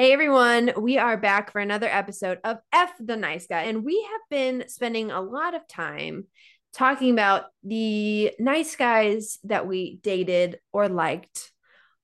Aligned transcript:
Hey 0.00 0.14
everyone, 0.14 0.72
we 0.78 0.96
are 0.96 1.18
back 1.18 1.52
for 1.52 1.58
another 1.60 1.86
episode 1.86 2.38
of 2.42 2.56
F 2.72 2.90
the 2.98 3.18
Nice 3.18 3.46
Guy, 3.46 3.64
and 3.64 3.84
we 3.84 4.02
have 4.10 4.20
been 4.30 4.64
spending 4.66 5.10
a 5.10 5.20
lot 5.20 5.54
of 5.54 5.68
time 5.68 6.24
talking 6.72 7.10
about 7.10 7.44
the 7.62 8.32
nice 8.38 8.76
guys 8.76 9.38
that 9.44 9.66
we 9.66 9.98
dated 10.02 10.58
or 10.72 10.88
liked. 10.88 11.52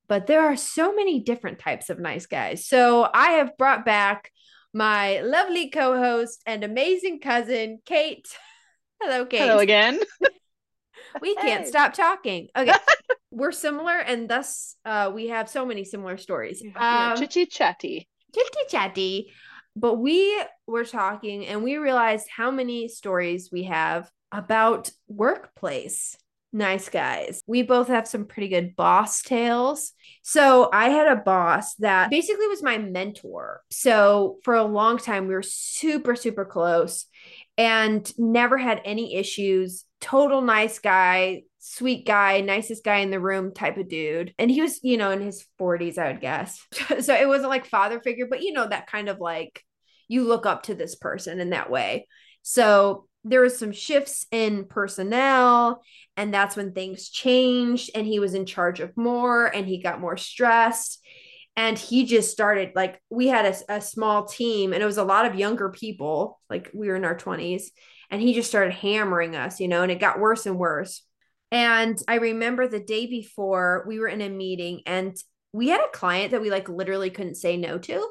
But 0.09 0.27
there 0.27 0.43
are 0.43 0.57
so 0.57 0.95
many 0.95 1.21
different 1.21 1.59
types 1.59 1.89
of 1.89 1.99
nice 1.99 2.27
guys. 2.27 2.67
So 2.67 3.09
I 3.15 3.31
have 3.31 3.57
brought 3.57 3.87
back 3.87 4.31
my 4.75 5.21
lovely 5.21 5.71
co 5.71 5.97
host 5.97 6.43
and 6.45 6.65
amazing 6.65 7.21
cousin, 7.21 7.79
Kate. 7.87 8.29
Hello, 9.01 9.25
Kate. 9.25 9.41
Hello 9.41 9.59
again. 9.59 9.99
we 11.23 11.35
can't 11.37 11.65
Hey. 11.65 11.71
stop 11.71 11.95
talking. 11.95 12.49
Okay. 12.55 12.75
We're 13.37 13.53
similar, 13.53 13.99
and 13.99 14.29
thus 14.29 14.77
uh, 14.87 15.13
we 15.15 15.29
have 15.29 15.49
so 15.49 15.67
many 15.67 15.85
similar 15.85 16.17
stories. 16.17 16.63
Yeah, 16.65 17.13
Um, 17.13 17.19
chitty 17.19 17.45
chatty. 17.47 18.09
chitty 18.35 18.61
chatty. 18.71 19.33
But 19.79 19.97
we 19.97 20.43
were 20.67 20.87
talking 20.87 21.47
and 21.47 21.63
we 21.63 21.77
realized 21.77 22.29
how 22.35 22.51
many 22.51 22.89
stories 22.89 23.51
we 23.53 23.65
have 23.65 24.11
about 24.33 24.91
workplace 25.07 26.17
nice 26.57 26.89
guys. 26.89 27.43
We 27.47 27.63
both 27.63 27.89
have 27.89 28.09
some 28.09 28.25
pretty 28.25 28.49
good 28.49 28.75
boss 28.77 29.21
tales. 29.23 29.93
So 30.23 30.71
I 30.73 30.89
had 30.89 31.07
a 31.07 31.17
boss 31.17 31.75
that 31.77 32.11
basically 32.11 32.47
was 32.47 32.63
my 32.63 32.79
mentor. 32.79 33.63
So 33.71 34.39
for 34.43 34.55
a 34.55 34.65
long 34.65 34.97
time, 34.97 35.29
we 35.29 35.35
were 35.35 35.43
super, 35.43 36.17
super 36.17 36.45
close 36.47 37.05
and 37.59 38.11
never 38.17 38.57
had 38.57 38.81
any 38.85 39.17
issues. 39.17 39.85
Total 40.01 40.41
nice 40.41 40.79
guy, 40.79 41.43
sweet 41.69 42.07
guy, 42.07 42.41
nicest 42.41 42.85
guy 42.85 42.99
in 42.99 43.11
the 43.11 43.19
room 43.19 43.53
type 43.53 43.77
of 43.77 43.89
dude. 43.89 44.33
And 44.39 44.51
he 44.51 44.63
was, 44.63 44.79
you 44.85 44.97
know, 44.97 45.11
in 45.11 45.21
his 45.21 45.45
40s, 45.61 45.99
I 45.99 46.13
would 46.13 46.21
guess. 46.21 46.65
so 47.01 47.13
it 47.15 47.27
wasn't 47.27 47.51
like 47.51 47.67
father 47.67 48.01
figure, 48.01 48.27
but 48.31 48.43
you 48.43 48.53
know, 48.53 48.69
that 48.69 48.87
kind 48.87 49.09
of 49.09 49.19
like 49.19 49.63
you 50.09 50.25
look 50.25 50.47
up 50.47 50.65
to 50.65 50.75
this 50.75 50.95
person 50.95 51.41
in 51.41 51.51
that 51.51 51.69
way. 51.69 52.07
So 52.43 53.09
there 53.25 53.41
was 53.41 53.59
some 53.59 53.73
shifts 53.73 54.27
in 54.31 54.67
personnel 54.67 55.83
and 56.17 56.33
that's 56.33 56.55
when 56.55 56.73
things 56.73 57.09
changed 57.09 57.91
and 57.97 58.07
he 58.07 58.21
was 58.21 58.35
in 58.35 58.47
charge 58.47 58.79
of 58.79 58.97
more 58.97 59.47
and 59.47 59.67
he 59.67 59.83
got 59.83 60.01
more 60.01 60.17
stressed 60.17 61.05
and 61.57 61.77
he 61.77 62.05
just 62.05 62.31
started 62.31 62.71
like 62.77 63.01
we 63.11 63.27
had 63.27 63.47
a, 63.47 63.75
a 63.77 63.81
small 63.81 64.27
team 64.27 64.73
and 64.73 64.81
it 64.81 64.87
was 64.87 64.99
a 64.99 65.05
lot 65.05 65.27
of 65.27 65.35
younger 65.35 65.71
people 65.71 66.41
like 66.49 66.71
we 66.73 66.87
were 66.87 66.95
in 66.95 67.05
our 67.05 67.17
20s 67.17 67.65
and 68.11 68.23
he 68.23 68.33
just 68.33 68.49
started 68.49 68.73
hammering 68.73 69.35
us 69.35 69.59
you 69.59 69.67
know 69.67 69.83
and 69.83 69.91
it 69.91 69.99
got 69.99 70.21
worse 70.21 70.47
and 70.47 70.57
worse 70.57 71.03
and 71.53 72.03
i 72.09 72.17
remember 72.17 72.67
the 72.67 72.81
day 72.81 73.07
before 73.07 73.85
we 73.87 73.99
were 73.99 74.09
in 74.09 74.21
a 74.21 74.29
meeting 74.29 74.83
and 74.87 75.17
we 75.57 75.69
had 75.69 75.81
a 75.81 75.89
client 75.97 76.33
that 76.33 76.43
we 76.43 76.51
like 76.51 76.69
literally 76.69 77.09
couldn't 77.09 77.37
say 77.37 77.57
no 77.57 77.79
to. 77.79 78.07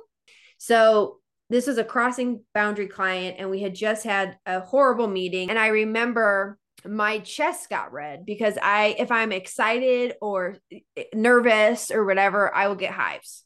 So 0.58 1.20
this 1.52 1.68
was 1.68 1.78
a 1.78 1.84
crossing 1.84 2.44
boundary 2.56 2.88
client 2.88 3.36
and 3.38 3.52
we 3.52 3.62
had 3.62 3.76
just 3.76 4.04
had 4.04 4.38
a 4.48 4.62
horrible 4.62 5.08
meeting. 5.08 5.50
And 5.52 5.60
i 5.60 5.68
remember 5.68 6.58
my 6.84 7.20
chest 7.20 7.70
got 7.70 7.94
red 7.94 8.26
because 8.26 8.58
i 8.62 8.96
if 9.00 9.12
i'm 9.12 9.32
excited 9.32 10.14
or 10.22 10.58
eh, 10.72 11.04
nervous 11.16 11.90
or 11.90 12.06
whatever 12.06 12.54
i 12.54 12.68
will 12.68 12.76
get 12.76 12.92
hives. 12.92 13.44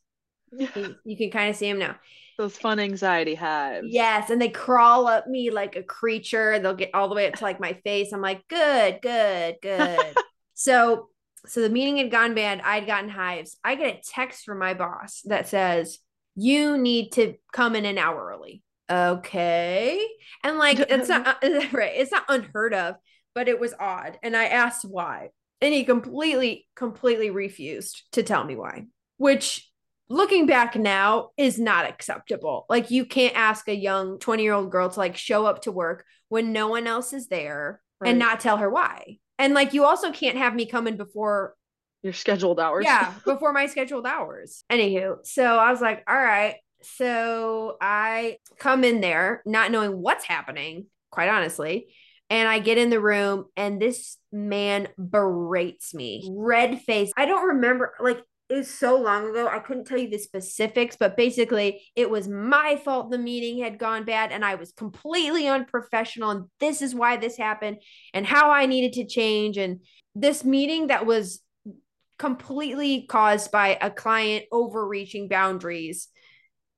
You, 0.75 0.95
you 1.05 1.15
can 1.15 1.29
kind 1.29 1.51
of 1.51 1.55
see 1.55 1.69
them 1.69 1.77
now 1.77 1.95
Those 2.39 2.55
fun 2.55 2.79
anxiety 2.79 3.35
hives. 3.35 3.87
yes 3.89 4.29
and 4.29 4.41
they 4.41 4.47
crawl 4.47 5.07
up 5.07 5.27
me 5.27 5.51
like 5.51 5.75
a 5.75 5.83
creature. 5.83 6.57
They'll 6.57 6.73
get 6.73 6.91
all 6.93 7.09
the 7.09 7.15
way 7.15 7.27
up 7.27 7.33
to 7.33 7.43
like 7.43 7.59
my 7.59 7.73
face. 7.83 8.13
I'm 8.13 8.21
like 8.21 8.47
good 8.47 8.99
good 9.01 9.57
good. 9.61 9.99
So 10.53 11.09
so 11.45 11.61
the 11.61 11.69
meeting 11.69 11.97
had 11.97 12.11
gone 12.11 12.35
bad. 12.35 12.61
I'd 12.63 12.87
gotten 12.87 13.09
hives. 13.09 13.57
I 13.61 13.75
get 13.75 13.97
a 13.97 14.01
text 14.01 14.45
from 14.45 14.57
my 14.57 14.73
boss 14.73 15.21
that 15.25 15.49
says 15.49 15.99
you 16.35 16.77
need 16.77 17.11
to 17.13 17.35
come 17.51 17.75
in 17.75 17.83
an 17.83 17.97
hour 17.97 18.29
early. 18.33 18.63
Okay. 18.89 20.05
And 20.41 20.57
like 20.57 20.79
it's 20.79 21.09
not 21.09 21.27
uh, 21.43 21.61
right 21.73 21.91
it's 21.93 22.11
not 22.11 22.23
unheard 22.29 22.73
of 22.73 22.95
but 23.35 23.49
it 23.49 23.59
was 23.59 23.73
odd. 23.77 24.17
And 24.23 24.37
i 24.37 24.45
asked 24.45 24.85
why. 24.85 25.31
And 25.59 25.73
he 25.73 25.83
completely 25.83 26.69
completely 26.73 27.31
refused 27.31 28.03
to 28.13 28.23
tell 28.23 28.45
me 28.45 28.55
why 28.55 28.85
which 29.17 29.68
looking 30.09 30.45
back 30.45 30.75
now 30.75 31.29
is 31.37 31.59
not 31.59 31.85
acceptable 31.87 32.65
like 32.69 32.89
you 32.91 33.05
can't 33.05 33.35
ask 33.35 33.67
a 33.67 33.75
young 33.75 34.17
20 34.19 34.43
year 34.43 34.53
old 34.53 34.71
girl 34.71 34.89
to 34.89 34.99
like 34.99 35.15
show 35.15 35.45
up 35.45 35.61
to 35.61 35.71
work 35.71 36.03
when 36.29 36.51
no 36.51 36.67
one 36.67 36.87
else 36.87 37.13
is 37.13 37.27
there 37.27 37.81
Right. 38.01 38.09
and 38.11 38.19
not 38.19 38.39
tell 38.39 38.57
her 38.57 38.69
why 38.69 39.17
and 39.37 39.53
like 39.53 39.73
you 39.73 39.83
also 39.85 40.11
can't 40.11 40.37
have 40.37 40.55
me 40.55 40.65
come 40.65 40.87
in 40.87 40.95
before 40.97 41.53
Your 42.01 42.13
scheduled 42.13 42.59
hours. 42.59 42.85
yeah, 42.85 43.13
before 43.25 43.51
my 43.53 43.65
scheduled 43.67 44.05
hours. 44.05 44.63
Anywho, 44.71 45.25
so 45.25 45.43
I 45.43 45.69
was 45.71 45.81
like, 45.81 46.03
all 46.07 46.15
right. 46.15 46.55
So 46.81 47.75
I 47.81 48.37
come 48.57 48.83
in 48.85 49.01
there 49.01 49.41
not 49.45 49.69
knowing 49.71 49.97
what's 50.01 50.23
happening, 50.25 50.85
quite 51.11 51.27
honestly. 51.29 51.87
And 52.29 52.47
I 52.47 52.59
get 52.59 52.77
in 52.77 52.89
the 52.89 53.01
room 53.01 53.45
and 53.57 53.81
this 53.81 54.17
man 54.31 54.87
berates 54.97 55.93
me, 55.93 56.29
red 56.33 56.81
face. 56.83 57.11
I 57.17 57.25
don't 57.25 57.47
remember, 57.55 57.93
like, 57.99 58.21
was 58.55 58.69
so 58.69 58.97
long 58.97 59.29
ago. 59.29 59.47
I 59.47 59.59
couldn't 59.59 59.85
tell 59.85 59.97
you 59.97 60.09
the 60.09 60.17
specifics, 60.17 60.97
but 60.99 61.15
basically, 61.15 61.83
it 61.95 62.09
was 62.09 62.27
my 62.27 62.79
fault 62.83 63.11
the 63.11 63.17
meeting 63.17 63.61
had 63.61 63.77
gone 63.77 64.05
bad 64.05 64.31
and 64.31 64.43
I 64.43 64.55
was 64.55 64.71
completely 64.71 65.47
unprofessional. 65.47 66.31
And 66.31 66.45
this 66.59 66.81
is 66.81 66.95
why 66.95 67.17
this 67.17 67.37
happened 67.37 67.77
and 68.13 68.25
how 68.25 68.51
I 68.51 68.65
needed 68.65 68.93
to 68.93 69.05
change. 69.05 69.57
And 69.57 69.81
this 70.15 70.43
meeting 70.43 70.87
that 70.87 71.05
was 71.05 71.41
completely 72.17 73.05
caused 73.07 73.51
by 73.51 73.77
a 73.81 73.89
client 73.89 74.45
overreaching 74.51 75.27
boundaries 75.27 76.09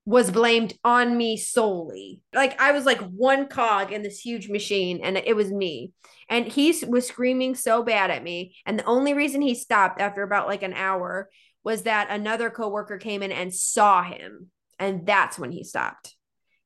was 0.06 0.32
blamed 0.32 0.74
on 0.84 1.16
me 1.16 1.38
solely. 1.38 2.22
Like 2.34 2.60
I 2.60 2.72
was 2.72 2.86
like 2.86 3.00
one 3.02 3.48
cog 3.48 3.92
in 3.92 4.02
this 4.02 4.20
huge 4.20 4.50
machine 4.50 5.00
and 5.04 5.16
it 5.16 5.36
was 5.36 5.52
me. 5.52 5.92
And 6.28 6.48
he 6.48 6.74
was 6.88 7.08
screaming 7.08 7.56
so 7.56 7.84
bad 7.84 8.10
at 8.10 8.24
me 8.24 8.56
and 8.66 8.80
the 8.80 8.86
only 8.86 9.14
reason 9.14 9.42
he 9.42 9.54
stopped 9.54 10.02
after 10.02 10.24
about 10.24 10.48
like 10.48 10.64
an 10.64 10.74
hour 10.74 11.30
was 11.64 11.84
that 11.84 12.08
another 12.10 12.50
coworker 12.50 12.98
came 12.98 13.24
in 13.24 13.32
and 13.32 13.54
saw 13.54 14.04
him 14.04 14.50
and 14.80 15.06
that's 15.06 15.38
when 15.38 15.52
he 15.52 15.64
stopped. 15.64 16.16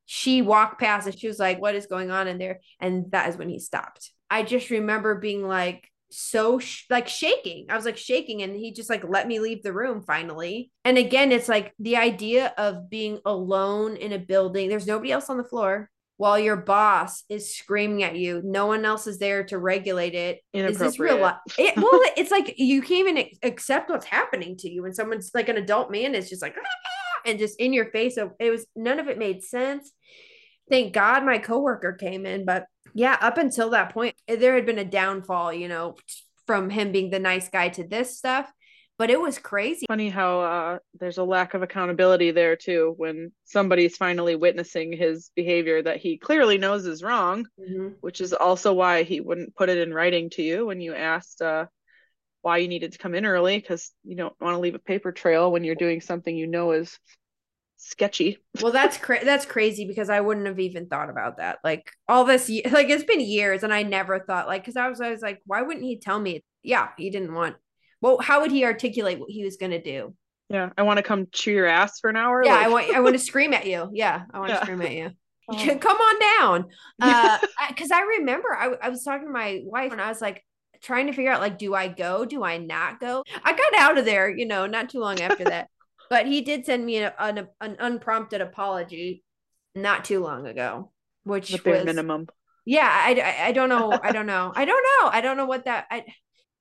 She 0.05 0.41
walked 0.41 0.79
past 0.79 1.07
and 1.07 1.17
she 1.17 1.27
was 1.27 1.39
like 1.39 1.59
what 1.59 1.75
is 1.75 1.87
going 1.87 2.11
on 2.11 2.27
in 2.27 2.37
there 2.37 2.61
and 2.79 3.11
that 3.11 3.29
is 3.29 3.37
when 3.37 3.49
he 3.49 3.59
stopped. 3.59 4.11
I 4.29 4.43
just 4.43 4.69
remember 4.69 5.15
being 5.15 5.47
like 5.47 5.89
so 6.11 6.59
sh- 6.59 6.85
like 6.89 7.07
shaking. 7.07 7.65
I 7.69 7.75
was 7.75 7.85
like 7.85 7.97
shaking 7.97 8.41
and 8.41 8.55
he 8.55 8.71
just 8.71 8.89
like 8.89 9.03
let 9.07 9.27
me 9.27 9.39
leave 9.39 9.63
the 9.63 9.73
room 9.73 10.01
finally. 10.01 10.71
And 10.83 10.97
again, 10.97 11.31
it's 11.31 11.49
like 11.49 11.73
the 11.79 11.97
idea 11.97 12.53
of 12.57 12.89
being 12.89 13.19
alone 13.25 13.97
in 13.97 14.13
a 14.13 14.19
building. 14.19 14.69
There's 14.69 14.87
nobody 14.87 15.11
else 15.11 15.29
on 15.29 15.37
the 15.37 15.43
floor 15.43 15.89
while 16.17 16.39
your 16.39 16.55
boss 16.55 17.23
is 17.29 17.55
screaming 17.55 18.03
at 18.03 18.15
you. 18.15 18.41
No 18.43 18.67
one 18.67 18.85
else 18.85 19.07
is 19.07 19.19
there 19.19 19.43
to 19.45 19.57
regulate 19.57 20.15
it. 20.15 20.39
Is 20.53 20.77
this 20.77 20.99
real 20.99 21.19
life? 21.19 21.35
It, 21.57 21.75
well, 21.75 21.99
it's 22.17 22.31
like 22.31 22.55
you 22.57 22.81
can't 22.81 23.07
even 23.07 23.29
accept 23.43 23.89
what's 23.89 24.05
happening 24.05 24.55
to 24.57 24.69
you 24.69 24.83
when 24.83 24.93
someone's 24.93 25.31
like 25.33 25.49
an 25.49 25.57
adult 25.57 25.91
man 25.91 26.15
is 26.15 26.29
just 26.29 26.41
like 26.41 26.55
"Ah," 26.57 27.21
and 27.25 27.39
just 27.39 27.59
in 27.59 27.73
your 27.73 27.91
face. 27.91 28.15
So 28.15 28.31
it 28.39 28.49
was 28.49 28.65
none 28.75 28.99
of 28.99 29.07
it 29.07 29.17
made 29.17 29.43
sense. 29.43 29.91
Thank 30.69 30.93
God 30.93 31.25
my 31.25 31.37
coworker 31.37 31.93
came 31.93 32.25
in, 32.25 32.45
but 32.45 32.65
yeah, 32.93 33.17
up 33.21 33.37
until 33.37 33.71
that 33.71 33.93
point, 33.93 34.15
eh, 34.27 34.37
there 34.37 34.55
had 34.55 34.65
been 34.65 34.79
a 34.79 34.85
downfall, 34.85 35.53
you 35.53 35.67
know, 35.67 35.95
from 36.47 36.69
him 36.69 36.91
being 36.91 37.09
the 37.09 37.19
nice 37.19 37.49
guy 37.49 37.69
to 37.69 37.85
this 37.85 38.17
stuff. 38.17 38.51
But 38.97 39.09
it 39.09 39.19
was 39.19 39.37
crazy. 39.37 39.85
Funny 39.89 40.09
how 40.09 40.39
uh, 40.39 40.77
there's 40.99 41.17
a 41.17 41.23
lack 41.23 41.53
of 41.53 41.61
accountability 41.61 42.31
there 42.31 42.55
too 42.55 42.93
when 42.97 43.33
somebody's 43.43 43.97
finally 43.97 44.35
witnessing 44.35 44.93
his 44.93 45.31
behavior 45.35 45.81
that 45.81 45.97
he 45.97 46.17
clearly 46.17 46.57
knows 46.57 46.85
is 46.85 47.03
wrong, 47.03 47.45
Mhm. 47.59 47.95
which 47.99 48.21
is 48.21 48.31
also 48.33 48.73
why 48.73 49.03
he 49.03 49.19
wouldn't 49.19 49.55
put 49.55 49.67
it 49.69 49.77
in 49.79 49.93
writing 49.93 50.29
to 50.31 50.41
you 50.41 50.65
when 50.65 50.79
you 50.79 50.95
asked 50.95 51.41
uh, 51.41 51.65
why 52.41 52.57
you 52.57 52.69
needed 52.69 52.93
to 52.93 52.97
come 52.97 53.15
in 53.15 53.25
early 53.25 53.57
because 53.57 53.91
you 54.05 54.15
don't 54.15 54.39
want 54.39 54.55
to 54.55 54.59
leave 54.59 54.75
a 54.75 54.79
paper 54.79 55.11
trail 55.11 55.51
when 55.51 55.65
you're 55.65 55.75
doing 55.75 55.99
something 55.99 56.35
you 56.35 56.47
know 56.47 56.71
is 56.71 56.97
sketchy. 57.77 58.37
Well, 58.61 58.71
that's 58.71 58.97
cra- 58.97 59.25
that's 59.25 59.45
crazy 59.45 59.85
because 59.85 60.09
I 60.09 60.21
wouldn't 60.21 60.47
have 60.47 60.59
even 60.59 60.87
thought 60.87 61.09
about 61.09 61.37
that. 61.37 61.59
Like 61.65 61.91
all 62.07 62.23
this, 62.23 62.47
like 62.71 62.89
it's 62.89 63.03
been 63.03 63.19
years, 63.19 63.63
and 63.63 63.73
I 63.73 63.83
never 63.83 64.19
thought 64.19 64.47
like 64.47 64.61
because 64.61 64.77
I 64.77 64.87
was 64.87 65.01
always 65.01 65.21
like, 65.21 65.41
why 65.45 65.63
wouldn't 65.63 65.85
he 65.85 65.97
tell 65.99 66.19
me? 66.19 66.43
Yeah, 66.63 66.89
he 66.97 67.09
didn't 67.09 67.33
want. 67.33 67.57
Well, 68.01 68.17
how 68.19 68.41
would 68.41 68.51
he 68.51 68.65
articulate 68.65 69.19
what 69.19 69.29
he 69.29 69.43
was 69.43 69.57
gonna 69.57 69.81
do? 69.81 70.13
Yeah, 70.49 70.69
I 70.77 70.83
want 70.83 70.97
to 70.97 71.03
come 71.03 71.27
chew 71.31 71.51
your 71.51 71.65
ass 71.65 71.99
for 71.99 72.09
an 72.09 72.17
hour. 72.17 72.43
Yeah, 72.43 72.55
I 72.57 72.67
want 72.67 72.93
I 72.93 72.99
want 72.99 73.15
to 73.15 73.19
scream 73.31 73.53
at 73.53 73.65
you. 73.65 73.89
Yeah, 73.93 74.23
I 74.33 74.39
want 74.39 74.49
to 74.49 74.55
Yeah. 74.55 74.61
scream 74.61 74.81
at 74.81 74.91
you. 74.93 75.11
Oh. 75.49 75.55
Come 75.79 75.97
on 75.97 76.39
down. 76.39 76.65
Uh, 77.01 77.37
because 77.69 77.91
I 77.91 78.01
remember 78.01 78.53
I, 78.55 78.73
I 78.81 78.89
was 78.89 79.03
talking 79.03 79.27
to 79.27 79.33
my 79.33 79.61
wife 79.63 79.91
and 79.91 80.01
I 80.01 80.09
was 80.09 80.21
like 80.21 80.43
trying 80.81 81.07
to 81.07 81.13
figure 81.13 81.31
out 81.31 81.41
like, 81.41 81.57
do 81.57 81.73
I 81.73 81.87
go? 81.87 82.25
Do 82.25 82.43
I 82.43 82.57
not 82.57 82.99
go? 82.99 83.23
I 83.43 83.53
got 83.53 83.73
out 83.79 83.97
of 83.97 84.05
there, 84.05 84.29
you 84.35 84.45
know, 84.45 84.65
not 84.67 84.89
too 84.89 84.99
long 84.99 85.19
after 85.21 85.43
that. 85.45 85.69
But 86.09 86.27
he 86.27 86.41
did 86.41 86.65
send 86.65 86.85
me 86.85 86.97
an, 86.97 87.11
an, 87.17 87.47
an 87.61 87.77
unprompted 87.79 88.41
apology 88.41 89.23
not 89.73 90.05
too 90.05 90.19
long 90.23 90.45
ago, 90.45 90.91
which 91.23 91.51
the 91.51 91.57
bare 91.57 91.75
was 91.77 91.85
minimum. 91.85 92.27
yeah. 92.65 92.87
I, 92.87 93.13
I 93.19 93.47
I 93.47 93.51
don't 93.51 93.69
know. 93.69 93.91
I 94.03 94.11
don't 94.11 94.27
know. 94.27 94.51
I 94.55 94.65
don't 94.65 94.83
know. 94.83 95.09
I 95.11 95.21
don't 95.21 95.37
know 95.37 95.45
what 95.47 95.65
that. 95.65 95.85
I, 95.89 96.05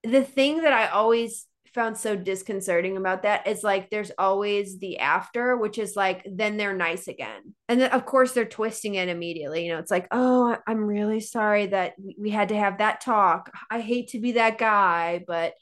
the 0.04 0.22
thing 0.22 0.62
that 0.62 0.72
I 0.72 0.88
always 0.88 1.46
found 1.74 1.98
so 1.98 2.14
disconcerting 2.14 2.96
about 2.96 3.24
that 3.24 3.46
is 3.48 3.64
like 3.64 3.90
there's 3.90 4.12
always 4.16 4.78
the 4.78 4.98
after, 5.00 5.56
which 5.56 5.78
is 5.78 5.96
like 5.96 6.24
then 6.24 6.56
they're 6.56 6.76
nice 6.76 7.08
again. 7.08 7.54
And 7.68 7.80
then 7.80 7.90
of 7.90 8.06
course 8.06 8.32
they're 8.32 8.44
twisting 8.44 8.94
it 8.94 9.08
immediately. 9.08 9.66
You 9.66 9.72
know, 9.72 9.80
it's 9.80 9.90
like, 9.90 10.06
oh, 10.12 10.56
I'm 10.66 10.84
really 10.84 11.20
sorry 11.20 11.66
that 11.66 11.94
we 12.18 12.30
had 12.30 12.50
to 12.50 12.56
have 12.56 12.78
that 12.78 13.00
talk. 13.00 13.50
I 13.70 13.80
hate 13.80 14.08
to 14.10 14.20
be 14.20 14.32
that 14.32 14.56
guy, 14.56 15.24
but 15.26 15.54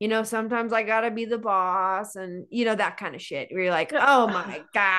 you 0.00 0.08
know, 0.08 0.22
sometimes 0.22 0.72
I 0.72 0.82
gotta 0.82 1.10
be 1.10 1.26
the 1.26 1.38
boss 1.38 2.16
and 2.16 2.46
you 2.50 2.64
know, 2.64 2.74
that 2.74 2.96
kind 2.96 3.14
of 3.14 3.22
shit. 3.22 3.48
Where 3.52 3.64
you're 3.64 3.70
like, 3.70 3.92
oh 3.94 4.26
my 4.26 4.62
God. 4.74 4.90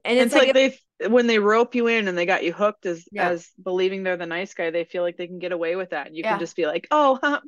And 0.04 0.18
it's, 0.18 0.26
it's 0.26 0.34
like, 0.34 0.54
like 0.54 0.54
they 0.54 1.08
when 1.08 1.26
they 1.26 1.38
rope 1.38 1.74
you 1.74 1.88
in 1.88 2.08
and 2.08 2.16
they 2.16 2.24
got 2.24 2.42
you 2.42 2.52
hooked 2.52 2.86
as 2.86 3.06
yeah. 3.12 3.28
as 3.28 3.50
believing 3.62 4.02
they're 4.02 4.16
the 4.16 4.24
nice 4.24 4.54
guy, 4.54 4.70
they 4.70 4.84
feel 4.84 5.02
like 5.02 5.18
they 5.18 5.26
can 5.26 5.38
get 5.38 5.52
away 5.52 5.76
with 5.76 5.90
that. 5.90 6.06
And 6.06 6.16
you 6.16 6.22
yeah. 6.24 6.30
can 6.30 6.40
just 6.40 6.56
be 6.56 6.64
like, 6.64 6.86
oh, 6.90 7.18
huh, 7.22 7.40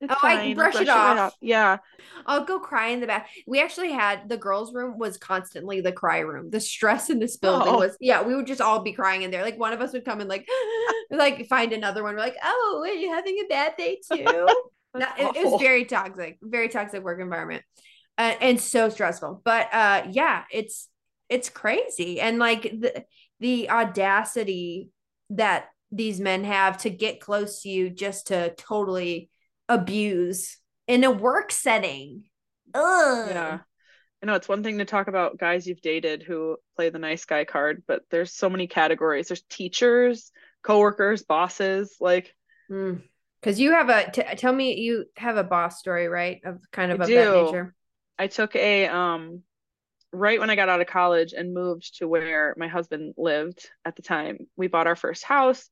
it's 0.00 0.12
oh, 0.12 0.18
fine. 0.20 0.38
I 0.38 0.54
brush, 0.54 0.74
brush 0.74 0.82
it, 0.82 0.88
off. 0.90 1.18
off. 1.18 1.34
Yeah. 1.40 1.78
I'll 2.26 2.44
go 2.44 2.58
cry 2.58 2.88
in 2.88 3.00
the 3.00 3.06
back. 3.06 3.30
We 3.46 3.62
actually 3.62 3.92
had 3.92 4.28
the 4.28 4.36
girls' 4.36 4.74
room 4.74 4.98
was 4.98 5.16
constantly 5.16 5.80
the 5.80 5.92
cry 5.92 6.18
room. 6.18 6.50
The 6.50 6.60
stress 6.60 7.08
in 7.08 7.18
this 7.18 7.38
building 7.38 7.68
oh. 7.74 7.78
was 7.78 7.96
yeah, 7.98 8.22
we 8.22 8.34
would 8.34 8.46
just 8.46 8.60
all 8.60 8.80
be 8.80 8.92
crying 8.92 9.22
in 9.22 9.30
there. 9.30 9.42
Like 9.42 9.58
one 9.58 9.72
of 9.72 9.80
us 9.80 9.94
would 9.94 10.04
come 10.04 10.20
and 10.20 10.28
like 10.28 10.46
like 11.10 11.46
find 11.48 11.72
another 11.72 12.02
one. 12.02 12.14
We're 12.14 12.20
like, 12.20 12.36
oh, 12.44 12.82
are 12.84 12.92
you 12.92 13.10
having 13.10 13.38
a 13.38 13.48
bad 13.48 13.76
day 13.78 13.98
too? 14.12 14.22
no, 14.24 15.06
it, 15.18 15.36
it, 15.36 15.46
was 15.46 15.60
very 15.60 15.86
toxic, 15.86 16.38
very 16.42 16.68
toxic 16.68 17.02
work 17.02 17.20
environment. 17.20 17.64
Uh, 18.18 18.34
and 18.40 18.60
so 18.60 18.90
stressful. 18.90 19.40
But 19.44 19.72
uh 19.72 20.08
yeah, 20.10 20.44
it's 20.52 20.88
it's 21.30 21.48
crazy. 21.48 22.20
And 22.20 22.38
like 22.38 22.62
the 22.62 23.04
the 23.40 23.70
audacity 23.70 24.90
that 25.30 25.68
these 25.90 26.20
men 26.20 26.44
have 26.44 26.78
to 26.78 26.90
get 26.90 27.20
close 27.20 27.62
to 27.62 27.68
you 27.68 27.88
just 27.88 28.28
to 28.28 28.54
totally 28.56 29.30
abuse 29.68 30.58
in 30.86 31.04
a 31.04 31.10
work 31.10 31.52
setting. 31.52 32.24
Ugh. 32.74 33.28
Yeah. 33.30 33.58
I 34.22 34.26
know 34.26 34.34
it's 34.34 34.48
one 34.48 34.62
thing 34.62 34.78
to 34.78 34.84
talk 34.84 35.08
about 35.08 35.38
guys 35.38 35.66
you've 35.66 35.82
dated 35.82 36.22
who 36.22 36.56
play 36.74 36.90
the 36.90 36.98
nice 36.98 37.24
guy 37.24 37.44
card, 37.44 37.82
but 37.86 38.02
there's 38.10 38.32
so 38.32 38.48
many 38.48 38.66
categories. 38.66 39.28
There's 39.28 39.42
teachers, 39.42 40.32
coworkers, 40.62 41.22
bosses, 41.22 41.96
like 42.00 42.34
because 42.68 43.56
mm. 43.56 43.58
you 43.58 43.72
have 43.72 43.88
a 43.88 44.10
t- 44.10 44.22
tell 44.36 44.52
me 44.52 44.80
you 44.80 45.04
have 45.16 45.36
a 45.36 45.44
boss 45.44 45.78
story, 45.78 46.08
right? 46.08 46.40
Of 46.44 46.60
kind 46.72 46.92
of 46.92 47.00
I 47.00 47.04
of 47.04 47.08
do. 47.08 47.14
that 47.14 47.44
nature. 47.44 47.74
I 48.18 48.26
took 48.28 48.56
a 48.56 48.88
um 48.88 49.42
right 50.12 50.40
when 50.40 50.50
I 50.50 50.56
got 50.56 50.70
out 50.70 50.80
of 50.80 50.86
college 50.86 51.34
and 51.34 51.52
moved 51.52 51.98
to 51.98 52.08
where 52.08 52.54
my 52.56 52.68
husband 52.68 53.14
lived 53.18 53.68
at 53.84 53.96
the 53.96 54.02
time. 54.02 54.38
We 54.56 54.66
bought 54.66 54.86
our 54.86 54.96
first 54.96 55.24
house 55.24 55.68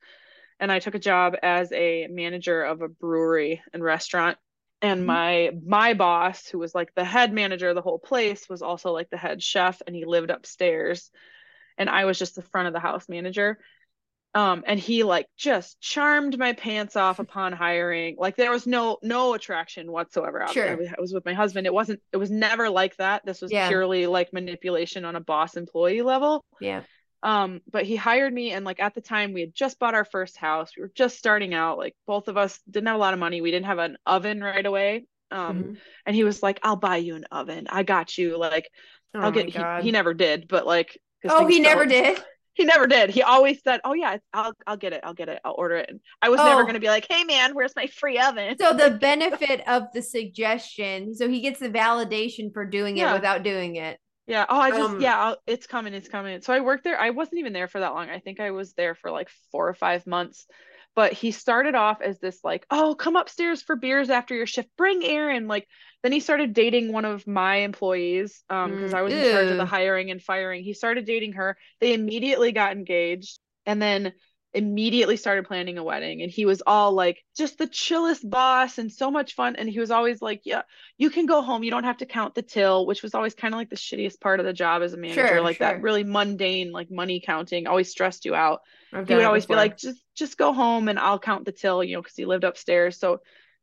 and 0.61 0.71
I 0.71 0.79
took 0.79 0.95
a 0.95 1.01
job 1.01 1.35
as 1.43 1.73
a 1.73 2.06
manager 2.09 2.62
of 2.62 2.83
a 2.83 2.89
brewery 2.89 3.62
and 3.73 3.83
restaurant. 3.83 4.39
And 4.83 5.01
mm-hmm. 5.01 5.06
my 5.06 5.51
my 5.67 5.95
boss, 5.95 6.47
who 6.49 6.59
was 6.59 6.75
like 6.75 6.95
the 6.95 7.05
head 7.05 7.33
manager 7.33 7.69
of 7.69 7.75
the 7.75 7.83
whole 7.83 7.99
place, 7.99 8.49
was 8.49 8.62
also 8.62 8.93
like 8.93 9.11
the 9.11 9.17
head 9.17 9.43
chef, 9.43 9.81
and 9.87 9.95
he 9.95 10.05
lived 10.05 10.31
upstairs. 10.31 11.11
And 11.79 11.91
I 11.91 12.05
was 12.05 12.19
just 12.19 12.37
the 12.37 12.43
front 12.43 12.69
of 12.69 12.73
the 12.73 12.81
house 12.81 13.09
manager. 13.09 13.59
Um, 14.35 14.65
and 14.67 14.81
he 14.81 15.05
like 15.05 15.27
just 15.37 15.81
charmed 15.81 16.37
my 16.39 16.55
pants 16.55 16.97
off 16.97 17.19
upon 17.21 17.53
hiring. 17.53 18.17
Like 18.19 18.37
there 18.37 18.51
was 18.51 18.67
no 18.67 18.99
no 19.03 19.35
attraction 19.35 19.91
whatsoever. 19.91 20.45
Sure. 20.53 20.71
I 20.71 21.01
was 21.01 21.12
with 21.12 21.25
my 21.25 21.35
husband. 21.35 21.67
It 21.67 21.75
wasn't. 21.75 22.01
It 22.12 22.17
was 22.17 22.31
never 22.31 22.69
like 22.69 22.97
that. 22.97 23.25
This 23.25 23.41
was 23.41 23.53
yeah. 23.53 23.69
purely 23.69 24.06
like 24.06 24.33
manipulation 24.33 25.05
on 25.05 25.17
a 25.17 25.21
boss 25.21 25.56
employee 25.56 26.03
level. 26.03 26.45
Yeah. 26.61 26.83
Um, 27.25 27.62
but 27.73 27.85
he 27.85 27.97
hired 27.97 28.35
me, 28.35 28.53
and 28.53 28.67
like 28.67 28.81
at 28.81 28.94
the 28.94 29.00
time, 29.00 29.32
we 29.32 29.41
had 29.41 29.55
just 29.55 29.79
bought 29.79 29.94
our 29.94 30.05
first 30.05 30.37
house. 30.37 30.73
We 30.76 30.82
were 30.82 30.93
just 30.94 31.19
starting 31.19 31.55
out. 31.55 31.79
Like 31.79 31.97
both 32.06 32.29
of 32.29 32.37
us 32.37 32.61
didn't 32.71 32.87
have 32.87 32.97
a 32.97 32.99
lot 32.99 33.15
of 33.15 33.19
money. 33.19 33.41
We 33.41 33.50
didn't 33.50 33.67
have 33.67 33.79
an 33.79 33.97
oven 34.05 34.44
right 34.44 34.65
away. 34.65 35.06
Um, 35.31 35.59
mm-hmm. 35.59 35.73
and 36.05 36.15
he 36.15 36.23
was 36.23 36.43
like, 36.43 36.61
"I'll 36.62 36.76
buy 36.76 36.99
you 36.99 37.17
an 37.17 37.25
oven. 37.32 37.67
I 37.71 37.82
got 37.82 38.19
you." 38.19 38.38
Like, 38.38 38.69
oh 39.15 39.21
I'll 39.21 39.32
get. 39.32 39.49
He, 39.49 39.82
he, 39.82 39.91
never 39.91 40.12
did, 40.12 40.49
but 40.49 40.67
like. 40.67 41.00
Oh, 41.26 41.47
he 41.47 41.61
never 41.61 41.87
did. 41.87 42.23
He 42.56 42.65
never 42.65 42.87
did. 42.87 43.11
He 43.11 43.21
always 43.21 43.61
said, 43.65 43.81
"Oh 43.82 43.94
yeah, 43.94 44.19
I'll 44.32 44.53
I'll 44.65 44.77
get 44.77 44.93
it. 44.93 45.00
I'll 45.03 45.12
get 45.12 45.29
it. 45.29 45.41
I'll 45.44 45.56
order 45.59 45.75
it." 45.75 45.91
And 45.91 45.99
I 46.23 46.29
was 46.29 46.38
oh. 46.38 46.44
never 46.44 46.62
going 46.62 46.75
to 46.75 46.81
be 46.81 46.87
like, 46.87 47.05
"Hey 47.11 47.25
man, 47.25 47.53
where's 47.53 47.75
my 47.75 47.88
free 47.88 48.17
oven?" 48.17 48.56
So 48.61 48.73
the 48.73 48.93
benefit 48.93 49.67
of 49.67 49.88
the 49.93 50.03
suggestion, 50.03 51.17
so 51.17 51.29
he 51.29 51.41
gets 51.41 51.59
the 51.59 51.69
validation 51.69 52.53
for 52.53 52.65
doing 52.65 52.97
yeah. 52.97 53.11
it 53.11 53.15
without 53.15 53.43
doing 53.43 53.75
it. 53.75 53.99
Yeah. 54.26 54.47
Oh, 54.49 54.59
I 54.59 54.71
just 54.71 54.81
um, 54.82 55.00
yeah, 55.00 55.19
I'll, 55.19 55.37
it's 55.47 55.67
coming, 55.67 55.93
it's 55.93 56.09
coming. 56.09 56.41
So 56.41 56.53
I 56.53 56.61
worked 56.61 56.85
there. 56.85 56.99
I 56.99 57.11
wasn't 57.11 57.41
even 57.41 57.53
there 57.53 57.69
for 57.69 57.81
that 57.81 57.94
long. 57.94 58.09
I 58.09 58.21
think 58.21 58.41
I 58.41 58.53
was 58.53 58.73
there 58.73 58.94
for 58.94 59.11
like 59.11 59.29
four 59.53 59.69
or 59.69 59.75
five 59.75 60.06
months. 60.06 60.47
But 60.97 61.12
he 61.12 61.32
started 61.32 61.75
off 61.75 62.00
as 62.00 62.21
this 62.21 62.38
like, 62.44 62.65
oh, 62.71 62.94
come 62.94 63.17
upstairs 63.17 63.62
for 63.62 63.75
beers 63.75 64.11
after 64.11 64.35
your 64.35 64.47
shift. 64.47 64.69
Bring 64.79 65.05
Aaron. 65.05 65.49
Like 65.49 65.67
then 66.03 66.12
he 66.12 66.21
started 66.21 66.55
dating 66.55 66.93
one 66.93 67.05
of 67.05 67.26
my 67.26 67.56
employees 67.56 68.44
um 68.49 68.76
because 68.76 68.93
mm, 68.93 68.94
I 68.94 69.03
was 69.03 69.12
ew. 69.12 69.19
in 69.19 69.25
charge 69.31 69.50
of 69.50 69.56
the 69.59 69.67
hiring 69.67 70.11
and 70.11 70.23
firing. 70.23 70.62
He 70.62 70.73
started 70.73 71.05
dating 71.05 71.32
her. 71.32 71.56
They 71.81 71.94
immediately 71.94 72.53
got 72.53 72.73
engaged. 72.73 73.41
And 73.67 73.82
then 73.82 74.12
immediately 74.55 75.17
started 75.17 75.45
planning 75.45 75.79
a 75.79 75.85
wedding 75.85 76.23
and 76.23 76.31
he 76.31 76.47
was 76.47 76.62
all 76.65 76.93
like 76.93 77.25
just 77.37 77.59
the 77.59 77.67
chillest 77.67 78.29
boss 78.29 78.79
and 78.79 78.93
so 78.93 79.11
much 79.11 79.35
fun 79.35 79.56
and 79.56 79.69
he 79.69 79.81
was 79.81 79.91
always 79.91 80.23
like 80.23 80.43
yeah 80.45 80.62
you 80.97 81.11
can 81.11 81.27
go 81.27 81.43
home 81.43 81.65
you 81.65 81.73
don't 81.73 81.83
have 81.83 81.97
to 81.97 82.06
count 82.06 82.37
the 82.37 82.43
till 82.43 82.87
which 82.87 83.03
was 83.03 83.15
always 83.15 83.35
kind 83.35 83.53
of 83.53 83.59
like 83.59 83.69
the 83.69 83.77
shittiest 83.77 84.21
part 84.21 84.39
of 84.39 84.47
the 84.47 84.53
job 84.53 84.81
as 84.81 84.93
a 84.93 84.97
manager 84.97 85.27
sure, 85.27 85.41
like 85.41 85.56
sure. 85.56 85.67
that 85.67 85.83
really 85.83 86.05
mundane 86.05 86.71
like 86.71 86.89
money 86.89 87.21
counting 87.21 87.67
always 87.67 87.91
stressed 87.91 88.25
you 88.25 88.35
out 88.35 88.61
he 88.93 89.15
would 89.15 89.25
always 89.25 89.45
before. 89.45 89.56
be 89.56 89.59
like 89.59 89.77
just 89.77 90.01
just 90.15 90.39
go 90.39 90.53
home 90.53 90.89
and 90.89 91.01
I'll 91.01 91.19
count 91.19 91.45
the 91.45 91.53
till 91.53 91.83
you 91.83 91.97
know 91.97 92.03
because 92.03 92.17
he 92.17 92.25
lived 92.25 92.45
upstairs 92.45 92.97
so 92.97 93.21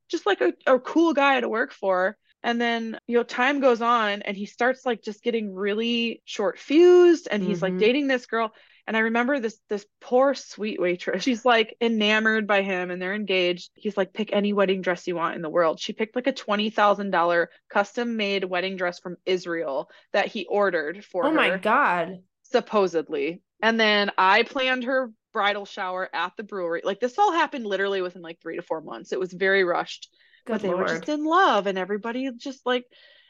just 0.09 0.25
like 0.25 0.41
a, 0.41 0.51
a 0.67 0.77
cool 0.77 1.13
guy 1.13 1.39
to 1.39 1.47
work 1.47 1.71
for 1.71 2.17
and 2.43 2.59
then 2.59 2.99
you 3.07 3.17
know 3.17 3.23
time 3.23 3.61
goes 3.61 3.81
on 3.81 4.23
and 4.23 4.35
he 4.35 4.45
starts 4.45 4.85
like 4.85 5.01
just 5.01 5.23
getting 5.23 5.53
really 5.53 6.21
short 6.25 6.59
fused 6.59 7.29
and 7.31 7.41
he's 7.43 7.61
mm-hmm. 7.61 7.75
like 7.75 7.77
dating 7.77 8.07
this 8.07 8.25
girl 8.25 8.51
and 8.87 8.97
I 8.97 9.01
remember 9.01 9.39
this 9.39 9.59
this 9.69 9.85
poor 9.99 10.33
sweet 10.33 10.81
waitress. 10.81 11.23
She's 11.23 11.45
like 11.45 11.75
enamored 11.81 12.47
by 12.47 12.61
him 12.61 12.91
and 12.91 13.01
they're 13.01 13.13
engaged. 13.13 13.71
He's 13.75 13.97
like, 13.97 14.13
pick 14.13 14.33
any 14.33 14.53
wedding 14.53 14.81
dress 14.81 15.07
you 15.07 15.15
want 15.15 15.35
in 15.35 15.41
the 15.41 15.49
world. 15.49 15.79
She 15.79 15.93
picked 15.93 16.15
like 16.15 16.27
a 16.27 16.33
twenty 16.33 16.69
thousand 16.69 17.11
dollar 17.11 17.49
custom 17.69 18.17
made 18.17 18.43
wedding 18.43 18.77
dress 18.77 18.99
from 18.99 19.17
Israel 19.25 19.89
that 20.13 20.27
he 20.27 20.45
ordered 20.45 21.03
for 21.05 21.25
oh 21.25 21.31
her. 21.31 21.33
Oh 21.33 21.49
my 21.49 21.57
god. 21.57 22.19
Supposedly. 22.43 23.41
And 23.61 23.79
then 23.79 24.11
I 24.17 24.43
planned 24.43 24.83
her 24.85 25.11
bridal 25.33 25.65
shower 25.65 26.09
at 26.13 26.33
the 26.35 26.43
brewery. 26.43 26.81
Like 26.83 26.99
this 26.99 27.17
all 27.17 27.31
happened 27.31 27.65
literally 27.65 28.01
within 28.01 28.21
like 28.21 28.41
three 28.41 28.57
to 28.57 28.61
four 28.61 28.81
months. 28.81 29.13
It 29.13 29.19
was 29.19 29.31
very 29.31 29.63
rushed. 29.63 30.09
Good 30.45 30.53
but 30.53 30.61
they 30.61 30.69
Lord. 30.69 30.81
were 30.81 30.87
just 30.87 31.09
in 31.09 31.23
love 31.23 31.67
and 31.67 31.77
everybody 31.77 32.29
just 32.37 32.65
like 32.65 32.85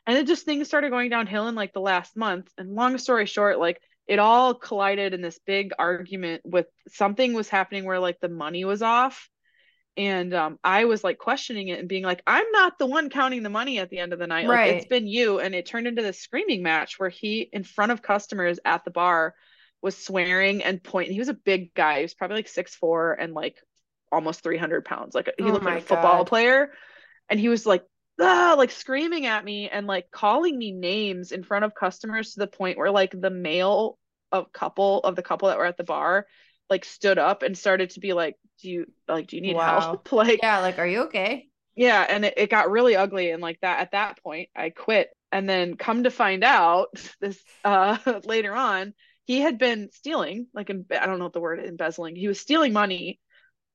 and 0.07 0.18
it 0.18 0.27
just 0.27 0.45
things 0.45 0.68
started 0.68 0.89
going 0.89 1.09
downhill 1.09 1.48
in 1.48 1.56
like 1.56 1.74
the 1.74 1.81
last 1.81 2.18
month. 2.18 2.51
And 2.57 2.74
long 2.74 2.98
story 2.98 3.25
short, 3.25 3.59
like 3.59 3.81
it 4.12 4.19
all 4.19 4.54
collided 4.54 5.13
in 5.13 5.22
this 5.22 5.40
big 5.48 5.72
argument 5.80 6.41
with 6.44 6.65
something 6.89 7.32
was 7.32 7.48
happening 7.48 7.86
where 7.86 7.98
like 7.98 8.20
the 8.20 8.27
money 8.27 8.65
was 8.65 8.82
off. 8.82 9.30
And 9.96 10.34
um, 10.34 10.58
i 10.63 10.86
was 10.86 11.03
like 11.03 11.18
questioning 11.18 11.68
it 11.68 11.80
and 11.80 11.89
being 11.89 12.03
like 12.03 12.22
i'm 12.25 12.50
not 12.51 12.80
the 12.80 12.86
one 12.86 13.10
counting 13.10 13.44
the 13.44 13.50
money 13.50 13.77
at 13.80 13.89
the 13.89 14.00
end 14.00 14.12
of 14.12 14.20
the 14.20 14.27
night. 14.27 14.48
Right. 14.48 14.68
like 14.68 14.75
it's 14.82 14.89
been 14.89 15.08
you. 15.08 15.39
And 15.39 15.56
it 15.56 15.65
turned 15.65 15.88
into 15.88 16.01
this 16.01 16.20
screaming 16.20 16.62
match 16.62 17.00
where 17.00 17.10
he 17.10 17.50
in 17.53 17.63
front 17.63 17.94
of 17.94 18.01
customers 18.01 18.60
at 18.65 18.84
the 18.84 18.91
bar 18.91 19.34
was 19.82 19.98
swearing 19.98 20.62
and 20.62 20.84
pointing 20.84 21.13
he 21.13 21.20
was 21.20 21.30
a 21.30 21.34
big 21.34 21.74
guy. 21.74 21.98
He 21.98 22.01
was 22.03 22.13
probably 22.13 22.38
like 22.38 22.50
six 22.50 22.75
four 22.75 23.13
and 23.13 23.34
like 23.34 23.58
almost 24.12 24.44
300 24.44 24.84
pounds. 24.84 25.15
Like 25.15 25.30
he 25.38 25.46
oh 25.46 25.51
looked 25.51 25.65
like 25.65 25.84
a 25.84 25.88
football 25.88 26.20
God. 26.20 26.27
player. 26.27 26.72
And 27.30 27.39
he 27.39 27.48
was 27.48 27.65
like 27.65 27.86
ah, 28.20 28.56
like 28.58 28.72
screaming 28.72 29.25
at 29.25 29.44
me 29.44 29.70
and 29.70 29.88
like 29.88 30.12
calling 30.12 30.58
me 30.58 30.72
names 30.72 31.32
in 31.32 31.44
front 31.44 31.65
of 31.65 31.75
customers 31.75 32.34
to 32.34 32.39
the 32.39 32.48
point 32.48 32.77
where 32.77 32.91
like 32.91 33.13
the 33.20 33.30
male 33.30 33.98
of 34.31 34.51
couple 34.51 35.00
of 35.00 35.15
the 35.15 35.21
couple 35.21 35.50
that 35.50 35.57
were 35.57 35.65
at 35.65 35.77
the 35.77 35.83
bar 35.83 36.25
like 36.69 36.85
stood 36.85 37.17
up 37.17 37.43
and 37.43 37.57
started 37.57 37.89
to 37.91 38.00
be 38.00 38.13
like 38.13 38.35
do 38.61 38.69
you 38.69 38.85
like 39.07 39.27
do 39.27 39.35
you 39.35 39.41
need 39.41 39.55
wow. 39.55 39.79
help 39.79 40.11
like 40.11 40.39
yeah 40.41 40.59
like 40.59 40.79
are 40.79 40.88
you 40.88 41.01
okay 41.01 41.47
yeah 41.75 42.05
and 42.07 42.25
it, 42.25 42.33
it 42.38 42.50
got 42.50 42.71
really 42.71 42.95
ugly 42.95 43.31
and 43.31 43.41
like 43.41 43.59
that 43.61 43.79
at 43.79 43.91
that 43.91 44.21
point 44.23 44.50
i 44.55 44.69
quit 44.69 45.09
and 45.31 45.47
then 45.47 45.75
come 45.75 46.03
to 46.03 46.11
find 46.11 46.43
out 46.43 46.88
this 47.21 47.39
uh 47.63 47.97
later 48.25 48.53
on 48.53 48.93
he 49.25 49.39
had 49.39 49.57
been 49.57 49.89
stealing 49.91 50.47
like 50.53 50.69
in, 50.69 50.85
i 50.91 51.05
don't 51.05 51.19
know 51.19 51.25
what 51.25 51.33
the 51.33 51.39
word 51.39 51.59
embezzling 51.59 52.15
he 52.15 52.27
was 52.27 52.39
stealing 52.39 52.73
money 52.73 53.19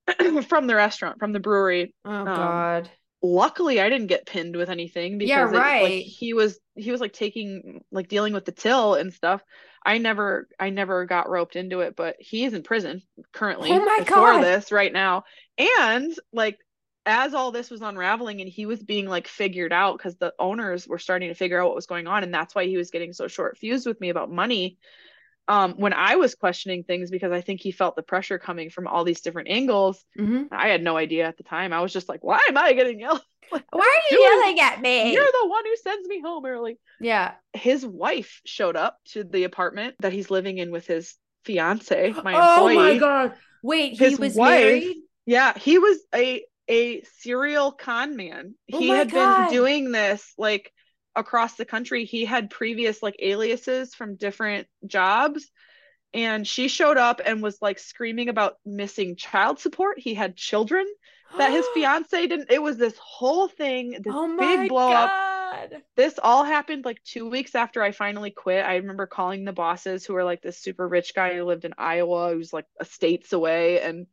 from 0.48 0.66
the 0.66 0.74
restaurant 0.74 1.18
from 1.18 1.32
the 1.32 1.40
brewery 1.40 1.94
oh 2.04 2.10
um, 2.10 2.24
god 2.24 2.90
luckily 3.22 3.80
I 3.80 3.88
didn't 3.88 4.06
get 4.08 4.26
pinned 4.26 4.56
with 4.56 4.70
anything 4.70 5.18
because 5.18 5.28
yeah, 5.28 5.58
right. 5.58 5.80
It, 5.80 5.82
like, 5.82 6.04
he 6.04 6.32
was 6.32 6.58
he 6.74 6.90
was 6.90 7.00
like 7.00 7.12
taking 7.12 7.80
like 7.90 8.08
dealing 8.08 8.32
with 8.32 8.44
the 8.44 8.52
till 8.52 8.94
and 8.94 9.12
stuff. 9.12 9.42
I 9.86 9.98
never 9.98 10.48
I 10.58 10.70
never 10.70 11.06
got 11.06 11.30
roped 11.30 11.54
into 11.54 11.80
it, 11.80 11.94
but 11.94 12.16
he 12.18 12.44
is 12.44 12.52
in 12.52 12.64
prison 12.64 13.02
currently 13.32 13.70
oh 13.70 13.84
my 13.84 14.04
for 14.04 14.40
this 14.40 14.72
right 14.72 14.92
now. 14.92 15.22
And 15.56 16.12
like 16.32 16.58
as 17.06 17.34
all 17.34 17.52
this 17.52 17.70
was 17.70 17.82
unraveling 17.82 18.40
and 18.40 18.50
he 18.50 18.66
was 18.66 18.82
being 18.82 19.06
like 19.06 19.28
figured 19.28 19.72
out 19.72 19.96
because 19.96 20.16
the 20.16 20.34
owners 20.40 20.88
were 20.88 20.98
starting 20.98 21.28
to 21.28 21.34
figure 21.34 21.62
out 21.62 21.68
what 21.68 21.76
was 21.76 21.86
going 21.86 22.08
on 22.08 22.24
and 22.24 22.34
that's 22.34 22.52
why 22.52 22.66
he 22.66 22.76
was 22.76 22.90
getting 22.90 23.12
so 23.12 23.28
short 23.28 23.56
fused 23.56 23.86
with 23.86 24.00
me 24.00 24.08
about 24.08 24.28
money 24.28 24.76
um, 25.48 25.74
when 25.74 25.92
I 25.92 26.16
was 26.16 26.34
questioning 26.34 26.82
things 26.84 27.10
because 27.10 27.32
I 27.32 27.40
think 27.40 27.60
he 27.60 27.70
felt 27.72 27.96
the 27.96 28.02
pressure 28.02 28.38
coming 28.38 28.70
from 28.70 28.86
all 28.86 29.04
these 29.04 29.20
different 29.20 29.48
angles. 29.48 30.04
Mhm. 30.18 30.48
I 30.50 30.68
had 30.68 30.82
no 30.82 30.96
idea 30.96 31.26
at 31.26 31.36
the 31.36 31.42
time. 31.44 31.72
I 31.72 31.80
was 31.80 31.92
just 31.92 32.08
like, 32.08 32.24
why 32.24 32.40
am 32.48 32.56
I 32.56 32.72
getting 32.72 33.00
yelled? 33.00 33.22
Why 33.50 33.60
are 33.70 34.14
you 34.14 34.20
yelling 34.20 34.58
at 34.58 34.80
me? 34.80 35.12
You're 35.12 35.24
the 35.24 35.48
one 35.48 35.64
who 35.64 35.76
sends 35.76 36.08
me 36.08 36.20
home 36.20 36.44
early. 36.46 36.78
yeah. 37.00 37.34
His 37.52 37.86
wife 37.86 38.40
showed 38.44 38.74
up 38.76 38.98
to 39.12 39.22
the 39.22 39.44
apartment 39.44 39.94
that 40.00 40.12
he's 40.12 40.30
living 40.32 40.58
in 40.58 40.72
with 40.72 40.86
his 40.88 41.14
fiance, 41.44 42.10
my 42.24 42.34
oh 42.34 42.66
employee. 42.66 42.94
my 42.94 42.98
god. 42.98 43.34
Wait, 43.62 43.90
he 43.92 43.96
His 44.04 44.18
was 44.18 44.34
wife- 44.34 44.50
married? 44.60 44.96
Yeah, 45.26 45.56
he 45.58 45.78
was 45.78 45.98
a 46.14 46.42
a 46.68 47.02
serial 47.20 47.70
con 47.70 48.16
man. 48.16 48.54
Oh 48.72 48.78
he 48.80 48.88
had 48.88 49.12
God. 49.12 49.44
been 49.44 49.54
doing 49.54 49.92
this 49.92 50.32
like 50.36 50.72
across 51.16 51.54
the 51.54 51.64
country. 51.64 52.04
He 52.04 52.24
had 52.24 52.50
previous 52.50 53.02
like 53.02 53.16
aliases 53.18 53.94
from 53.94 54.16
different 54.16 54.68
jobs. 54.86 55.50
And 56.14 56.46
she 56.46 56.68
showed 56.68 56.96
up 56.96 57.20
and 57.24 57.42
was 57.42 57.60
like 57.60 57.78
screaming 57.78 58.28
about 58.28 58.56
missing 58.64 59.16
child 59.16 59.58
support. 59.58 59.98
He 59.98 60.14
had 60.14 60.36
children 60.36 60.86
that 61.36 61.50
his 61.50 61.66
fiance 61.74 62.26
didn't. 62.26 62.50
It 62.50 62.62
was 62.62 62.76
this 62.76 62.96
whole 62.98 63.48
thing, 63.48 63.90
this 63.90 64.14
Oh 64.14 64.36
big 64.38 64.68
blow 64.68 64.92
up. 64.92 65.10
This 65.96 66.18
all 66.22 66.44
happened 66.44 66.84
like 66.84 67.02
two 67.02 67.28
weeks 67.28 67.54
after 67.54 67.82
I 67.82 67.92
finally 67.92 68.30
quit. 68.30 68.64
I 68.64 68.76
remember 68.76 69.06
calling 69.06 69.44
the 69.44 69.52
bosses 69.52 70.04
who 70.04 70.14
were 70.14 70.24
like 70.24 70.42
this 70.42 70.58
super 70.58 70.86
rich 70.86 71.14
guy 71.14 71.34
who 71.34 71.44
lived 71.44 71.64
in 71.64 71.74
Iowa, 71.78 72.32
who's 72.32 72.52
like 72.52 72.66
a 72.80 72.84
states 72.84 73.32
away, 73.32 73.80
and 73.80 74.06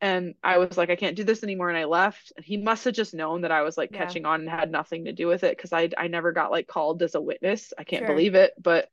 and 0.00 0.34
I 0.42 0.58
was 0.58 0.76
like, 0.78 0.90
I 0.90 0.96
can't 0.96 1.16
do 1.16 1.24
this 1.24 1.42
anymore, 1.42 1.68
and 1.68 1.78
I 1.78 1.84
left. 1.84 2.32
And 2.36 2.44
he 2.44 2.56
must 2.56 2.84
have 2.84 2.94
just 2.94 3.14
known 3.14 3.42
that 3.42 3.52
I 3.52 3.62
was 3.62 3.76
like 3.76 3.90
Yeah. 3.90 3.92
catching 3.92 4.26
on 4.26 4.40
and 4.40 4.50
had 4.50 4.70
nothing 4.70 5.04
to 5.06 5.12
do 5.12 5.26
with 5.26 5.44
it 5.44 5.56
because 5.56 5.72
I 5.72 5.90
I 5.98 6.08
never 6.08 6.32
got 6.32 6.50
like 6.50 6.66
called 6.66 7.02
as 7.02 7.14
a 7.14 7.20
witness. 7.20 7.72
I 7.78 7.84
can't 7.84 8.06
Sure. 8.06 8.06
believe 8.06 8.34
it, 8.34 8.54
but 8.60 8.88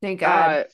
Thank 0.00 0.20
God. 0.20 0.58
uh, 0.58 0.64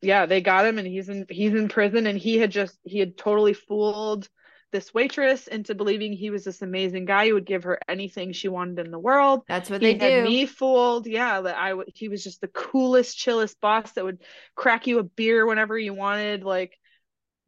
yeah, 0.00 0.26
they 0.26 0.40
got 0.40 0.66
him, 0.66 0.78
and 0.78 0.86
he's 0.86 1.08
in 1.08 1.26
he's 1.30 1.54
in 1.54 1.68
prison, 1.68 2.06
and 2.06 2.18
he 2.18 2.38
had 2.38 2.50
just 2.50 2.78
he 2.84 2.98
had 2.98 3.16
totally 3.16 3.54
fooled 3.54 4.28
this 4.72 4.94
waitress 4.94 5.46
into 5.48 5.74
believing 5.74 6.12
he 6.12 6.30
was 6.30 6.44
this 6.44 6.62
amazing 6.62 7.04
guy 7.04 7.28
who 7.28 7.34
would 7.34 7.46
give 7.46 7.64
her 7.64 7.78
anything 7.88 8.32
she 8.32 8.48
wanted 8.48 8.84
in 8.84 8.90
the 8.90 8.98
world 8.98 9.42
That's 9.48 9.70
what 9.70 9.80
he 9.80 9.92
they 9.92 9.94
had 9.94 10.16
do. 10.16 10.16
me 10.16 10.46
fooled 10.46 11.06
yeah 11.06 11.42
that 11.42 11.58
i 11.58 11.74
would 11.74 11.90
he 11.94 12.08
was 12.08 12.24
just 12.24 12.40
the 12.40 12.48
coolest 12.48 13.18
chillest 13.18 13.60
boss 13.60 13.92
that 13.92 14.04
would 14.04 14.22
crack 14.56 14.86
you 14.86 14.98
a 14.98 15.02
beer 15.02 15.44
whenever 15.46 15.78
you 15.78 15.92
wanted 15.92 16.42
like 16.42 16.78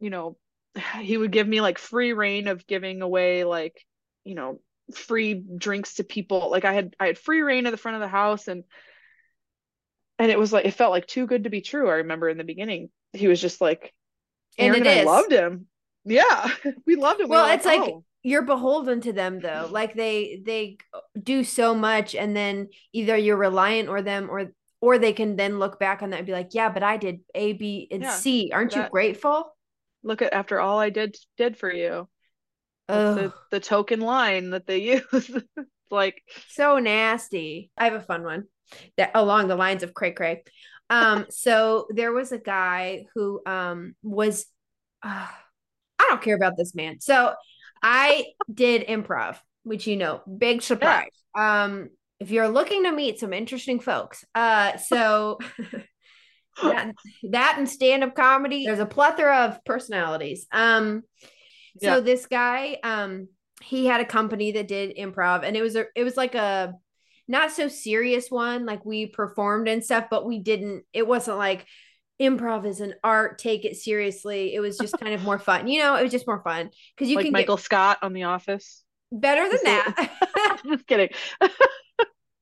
you 0.00 0.10
know 0.10 0.36
he 1.00 1.16
would 1.16 1.30
give 1.30 1.46
me 1.46 1.60
like 1.60 1.78
free 1.78 2.12
rein 2.12 2.48
of 2.48 2.66
giving 2.66 3.02
away 3.02 3.44
like 3.44 3.76
you 4.24 4.34
know 4.34 4.60
free 4.94 5.34
drinks 5.34 5.94
to 5.94 6.04
people 6.04 6.50
like 6.50 6.64
i 6.64 6.72
had 6.72 6.94
i 7.00 7.06
had 7.06 7.18
free 7.18 7.40
rein 7.40 7.66
at 7.66 7.70
the 7.70 7.76
front 7.76 7.94
of 7.96 8.00
the 8.00 8.08
house 8.08 8.48
and 8.48 8.64
and 10.18 10.30
it 10.30 10.38
was 10.38 10.52
like 10.52 10.66
it 10.66 10.74
felt 10.74 10.90
like 10.90 11.06
too 11.06 11.26
good 11.26 11.44
to 11.44 11.50
be 11.50 11.60
true 11.60 11.88
i 11.88 11.94
remember 11.94 12.28
in 12.28 12.38
the 12.38 12.44
beginning 12.44 12.90
he 13.12 13.28
was 13.28 13.40
just 13.40 13.60
like 13.60 13.94
And 14.58 14.74
Aaron 14.74 14.86
and 14.86 15.00
is. 15.00 15.06
I 15.06 15.10
loved 15.10 15.32
him 15.32 15.66
yeah 16.04 16.50
we 16.86 16.96
loved 16.96 17.20
him 17.20 17.28
Well, 17.28 17.46
were 17.46 17.54
it's 17.54 17.64
like 17.64 17.80
"Oh." 17.80 18.04
you're 18.22 18.42
beholden 18.42 19.00
to 19.02 19.12
them 19.12 19.40
though. 19.40 19.68
Like 19.70 19.94
they 19.94 20.42
they 20.44 20.78
do 21.22 21.44
so 21.44 21.74
much 21.74 22.14
and 22.14 22.36
then 22.36 22.68
either 22.92 23.16
you're 23.16 23.36
reliant 23.36 23.88
or 23.88 24.02
them 24.02 24.30
or 24.30 24.50
or 24.80 24.98
they 24.98 25.12
can 25.14 25.36
then 25.36 25.58
look 25.58 25.78
back 25.78 26.02
on 26.02 26.10
that 26.10 26.18
and 26.18 26.26
be 26.26 26.32
like, 26.32 26.50
"Yeah, 26.52 26.68
but 26.68 26.82
I 26.82 26.98
did 26.98 27.20
A, 27.34 27.54
B, 27.54 27.88
and 27.90 28.02
Yeah, 28.02 28.10
C. 28.10 28.50
Aren't 28.52 28.74
you 28.76 28.86
grateful?" 28.90 29.53
Look 30.04 30.22
at 30.22 30.32
after 30.32 30.60
all 30.60 30.78
i 30.78 30.90
did 30.90 31.16
did 31.36 31.56
for 31.56 31.72
you 31.72 32.08
the, 32.88 33.32
the 33.50 33.60
token 33.60 34.00
line 34.00 34.50
that 34.50 34.66
they 34.66 34.78
use. 34.92 35.02
It's 35.12 35.90
like, 35.90 36.22
so 36.48 36.78
nasty. 36.78 37.70
I 37.76 37.84
have 37.84 37.94
a 37.94 38.00
fun 38.00 38.24
one 38.24 38.44
that 38.96 39.12
along 39.14 39.48
the 39.48 39.56
lines 39.56 39.82
of 39.82 39.94
cray 39.94 40.12
cray. 40.12 40.44
Um, 40.90 41.26
so 41.30 41.86
there 41.90 42.12
was 42.12 42.32
a 42.32 42.38
guy 42.38 43.06
who 43.14 43.40
um 43.46 43.94
was 44.02 44.46
uh, 45.02 45.28
I 45.98 46.06
don't 46.08 46.22
care 46.22 46.36
about 46.36 46.56
this 46.56 46.74
man. 46.74 47.00
So 47.00 47.34
I 47.82 48.26
did 48.52 48.86
improv, 48.86 49.38
which 49.62 49.86
you 49.86 49.96
know, 49.96 50.22
big 50.38 50.62
surprise. 50.62 51.10
Um, 51.34 51.90
if 52.20 52.30
you're 52.30 52.48
looking 52.48 52.84
to 52.84 52.92
meet 52.92 53.18
some 53.18 53.32
interesting 53.32 53.80
folks, 53.80 54.24
uh, 54.34 54.76
so 54.76 55.38
that, 56.62 56.94
that 57.30 57.54
and 57.58 57.68
stand-up 57.68 58.14
comedy, 58.14 58.64
there's 58.66 58.78
a 58.78 58.86
plethora 58.86 59.46
of 59.46 59.64
personalities. 59.64 60.46
Um, 60.52 61.02
so 61.80 61.96
Yeah. 61.96 62.00
this 62.00 62.26
guy, 62.26 62.78
um, 62.82 63.28
he 63.62 63.86
had 63.86 64.00
a 64.00 64.04
company 64.04 64.52
that 64.52 64.68
did 64.68 64.96
improv, 64.96 65.42
and 65.44 65.56
it 65.56 65.62
was 65.62 65.76
a, 65.76 65.86
it 65.94 66.04
was 66.04 66.16
like 66.16 66.34
a 66.34 66.74
not 67.26 67.50
so 67.52 67.68
serious 67.68 68.30
one. 68.30 68.66
Like 68.66 68.84
we 68.84 69.06
performed 69.06 69.68
and 69.68 69.82
stuff, 69.82 70.06
but 70.10 70.26
we 70.26 70.38
didn't. 70.40 70.84
It 70.92 71.06
wasn't 71.06 71.38
like 71.38 71.66
improv 72.20 72.66
is 72.66 72.80
an 72.80 72.94
art. 73.02 73.38
Take 73.38 73.64
it 73.64 73.76
seriously. 73.76 74.54
It 74.54 74.60
was 74.60 74.76
just 74.78 74.98
kind 75.00 75.14
of 75.14 75.22
more 75.22 75.38
fun. 75.38 75.66
You 75.66 75.80
know, 75.80 75.96
it 75.96 76.02
was 76.02 76.12
just 76.12 76.26
more 76.26 76.42
fun 76.42 76.70
because 76.94 77.08
you 77.10 77.16
like 77.16 77.24
can 77.26 77.32
Michael 77.32 77.56
Scott 77.56 77.98
on 78.02 78.12
The 78.12 78.24
Office. 78.24 78.82
better 79.10 79.42
than 79.48 79.52
Just 79.52 79.64
that. 79.64 80.60
Just 80.66 80.86
kidding. 80.86 81.08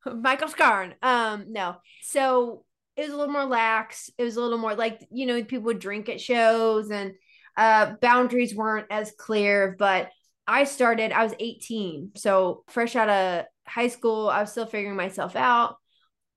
Michael 0.06 0.48
Scarn. 0.48 0.94
Um, 1.00 1.46
no. 1.52 1.76
So 2.02 2.64
it 2.96 3.02
was 3.02 3.10
a 3.10 3.16
little 3.16 3.32
more 3.32 3.44
lax. 3.44 4.10
It 4.18 4.24
was 4.24 4.36
a 4.36 4.40
little 4.40 4.58
more 4.58 4.74
like, 4.74 5.06
you 5.10 5.26
know, 5.26 5.42
people 5.42 5.64
would 5.64 5.78
drink 5.78 6.08
at 6.08 6.20
shows 6.20 6.90
and 6.90 7.14
uh 7.56 7.94
boundaries 8.00 8.54
weren't 8.54 8.86
as 8.90 9.12
clear. 9.18 9.76
But 9.78 10.10
I 10.46 10.64
started, 10.64 11.12
I 11.12 11.22
was 11.24 11.34
18. 11.38 12.12
So 12.16 12.64
fresh 12.68 12.96
out 12.96 13.08
of 13.08 13.44
high 13.66 13.88
school, 13.88 14.28
I 14.28 14.40
was 14.40 14.50
still 14.50 14.66
figuring 14.66 14.96
myself 14.96 15.36
out. 15.36 15.76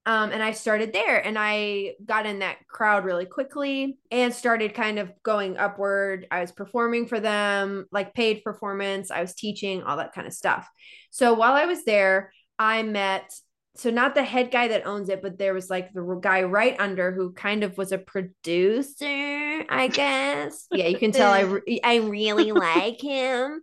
Um, 0.08 0.32
and 0.32 0.44
I 0.44 0.52
started 0.52 0.94
there 0.94 1.18
and 1.26 1.36
I 1.36 1.94
got 2.06 2.28
in 2.28 2.40
that 2.40 2.58
crowd 2.68 3.06
really 3.06 3.26
quickly 3.26 3.98
and 4.12 4.32
started 4.32 4.76
kind 4.76 5.00
of 5.00 5.12
going 5.24 5.58
upward. 5.58 6.28
I 6.30 6.42
was 6.42 6.52
performing 6.52 7.08
for 7.08 7.20
them, 7.20 7.88
like 7.92 8.14
paid 8.14 8.44
performance, 8.44 9.10
I 9.10 9.22
was 9.22 9.34
teaching, 9.34 9.82
all 9.82 9.98
that 9.98 10.14
kind 10.14 10.28
of 10.28 10.34
stuff. 10.34 10.70
So 11.10 11.34
while 11.34 11.54
I 11.54 11.66
was 11.66 11.86
there, 11.86 12.32
I 12.60 12.84
met 12.84 13.34
so 13.78 13.90
not 13.90 14.16
the 14.16 14.24
head 14.24 14.52
guy 14.52 14.70
that 14.70 14.86
owns 14.86 15.10
it, 15.10 15.22
but 15.22 15.38
there 15.38 15.54
was 15.54 15.70
like 15.70 15.92
the 15.94 16.20
guy 16.22 16.44
right 16.44 16.76
under 16.80 17.12
who 17.12 17.34
kind 17.34 17.64
of 17.64 17.78
was 17.78 17.92
a 17.92 17.98
producer, 17.98 19.66
I 19.70 19.90
guess. 19.92 20.68
Yeah, 20.72 20.88
you 20.88 20.98
can 20.98 21.12
tell 21.12 21.32
I 21.32 21.42
re- 21.42 21.82
I 21.84 21.98
really 21.98 22.52
like 22.54 23.02
him. 23.02 23.62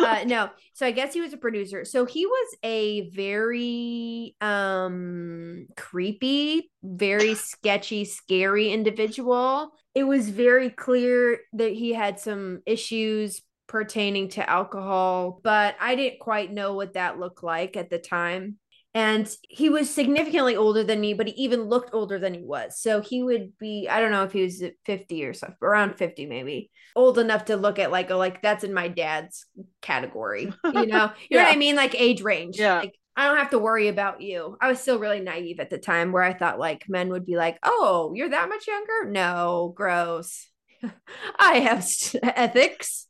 Uh 0.00 0.22
no, 0.26 0.50
so 0.74 0.86
I 0.86 0.92
guess 0.92 1.12
he 1.12 1.20
was 1.20 1.32
a 1.32 1.38
producer. 1.38 1.84
So 1.84 2.04
he 2.04 2.26
was 2.26 2.56
a 2.62 3.10
very 3.10 4.36
um 4.40 5.66
creepy, 5.76 6.70
very 6.82 7.34
sketchy, 7.34 8.04
scary 8.04 8.70
individual. 8.70 9.70
It 9.94 10.04
was 10.04 10.28
very 10.28 10.70
clear 10.70 11.40
that 11.54 11.72
he 11.72 11.92
had 11.92 12.20
some 12.20 12.60
issues 12.66 13.42
pertaining 13.66 14.28
to 14.30 14.48
alcohol, 14.48 15.40
but 15.42 15.76
I 15.80 15.94
didn't 15.94 16.20
quite 16.20 16.52
know 16.52 16.74
what 16.74 16.94
that 16.94 17.18
looked 17.18 17.42
like 17.42 17.76
at 17.76 17.90
the 17.90 17.98
time. 17.98 18.58
And 18.98 19.32
he 19.48 19.70
was 19.70 19.88
significantly 19.88 20.56
older 20.56 20.82
than 20.82 21.00
me, 21.00 21.14
but 21.14 21.28
he 21.28 21.32
even 21.44 21.62
looked 21.62 21.90
older 21.92 22.18
than 22.18 22.34
he 22.34 22.42
was. 22.42 22.80
So 22.80 23.00
he 23.00 23.22
would 23.22 23.56
be, 23.56 23.86
I 23.88 24.00
don't 24.00 24.10
know 24.10 24.24
if 24.24 24.32
he 24.32 24.42
was 24.42 24.60
50 24.86 25.24
or 25.24 25.34
something, 25.34 25.56
around 25.62 25.94
50 25.96 26.26
maybe. 26.26 26.72
Old 26.96 27.16
enough 27.20 27.44
to 27.44 27.56
look 27.56 27.78
at 27.78 27.92
like, 27.92 28.10
oh, 28.10 28.18
like 28.18 28.42
that's 28.42 28.64
in 28.64 28.74
my 28.74 28.88
dad's 28.88 29.46
category. 29.82 30.52
You 30.64 30.86
know, 30.86 31.12
you 31.30 31.36
know 31.36 31.44
what 31.44 31.52
I 31.52 31.56
mean? 31.56 31.76
Like 31.76 31.94
age 31.94 32.22
range. 32.22 32.58
Yeah. 32.58 32.80
Like 32.80 32.94
I 33.16 33.28
don't 33.28 33.36
have 33.36 33.50
to 33.50 33.60
worry 33.60 33.86
about 33.86 34.20
you. 34.20 34.56
I 34.60 34.68
was 34.68 34.80
still 34.80 34.98
really 34.98 35.20
naive 35.20 35.60
at 35.60 35.70
the 35.70 35.78
time 35.78 36.10
where 36.10 36.24
I 36.24 36.34
thought 36.34 36.58
like 36.58 36.88
men 36.88 37.10
would 37.10 37.24
be 37.24 37.36
like, 37.36 37.56
oh, 37.62 38.12
you're 38.16 38.30
that 38.30 38.48
much 38.48 38.66
younger? 38.66 39.08
No, 39.08 39.72
gross. 39.76 40.48
I 41.38 41.60
have 41.60 41.86
ethics. 42.24 43.06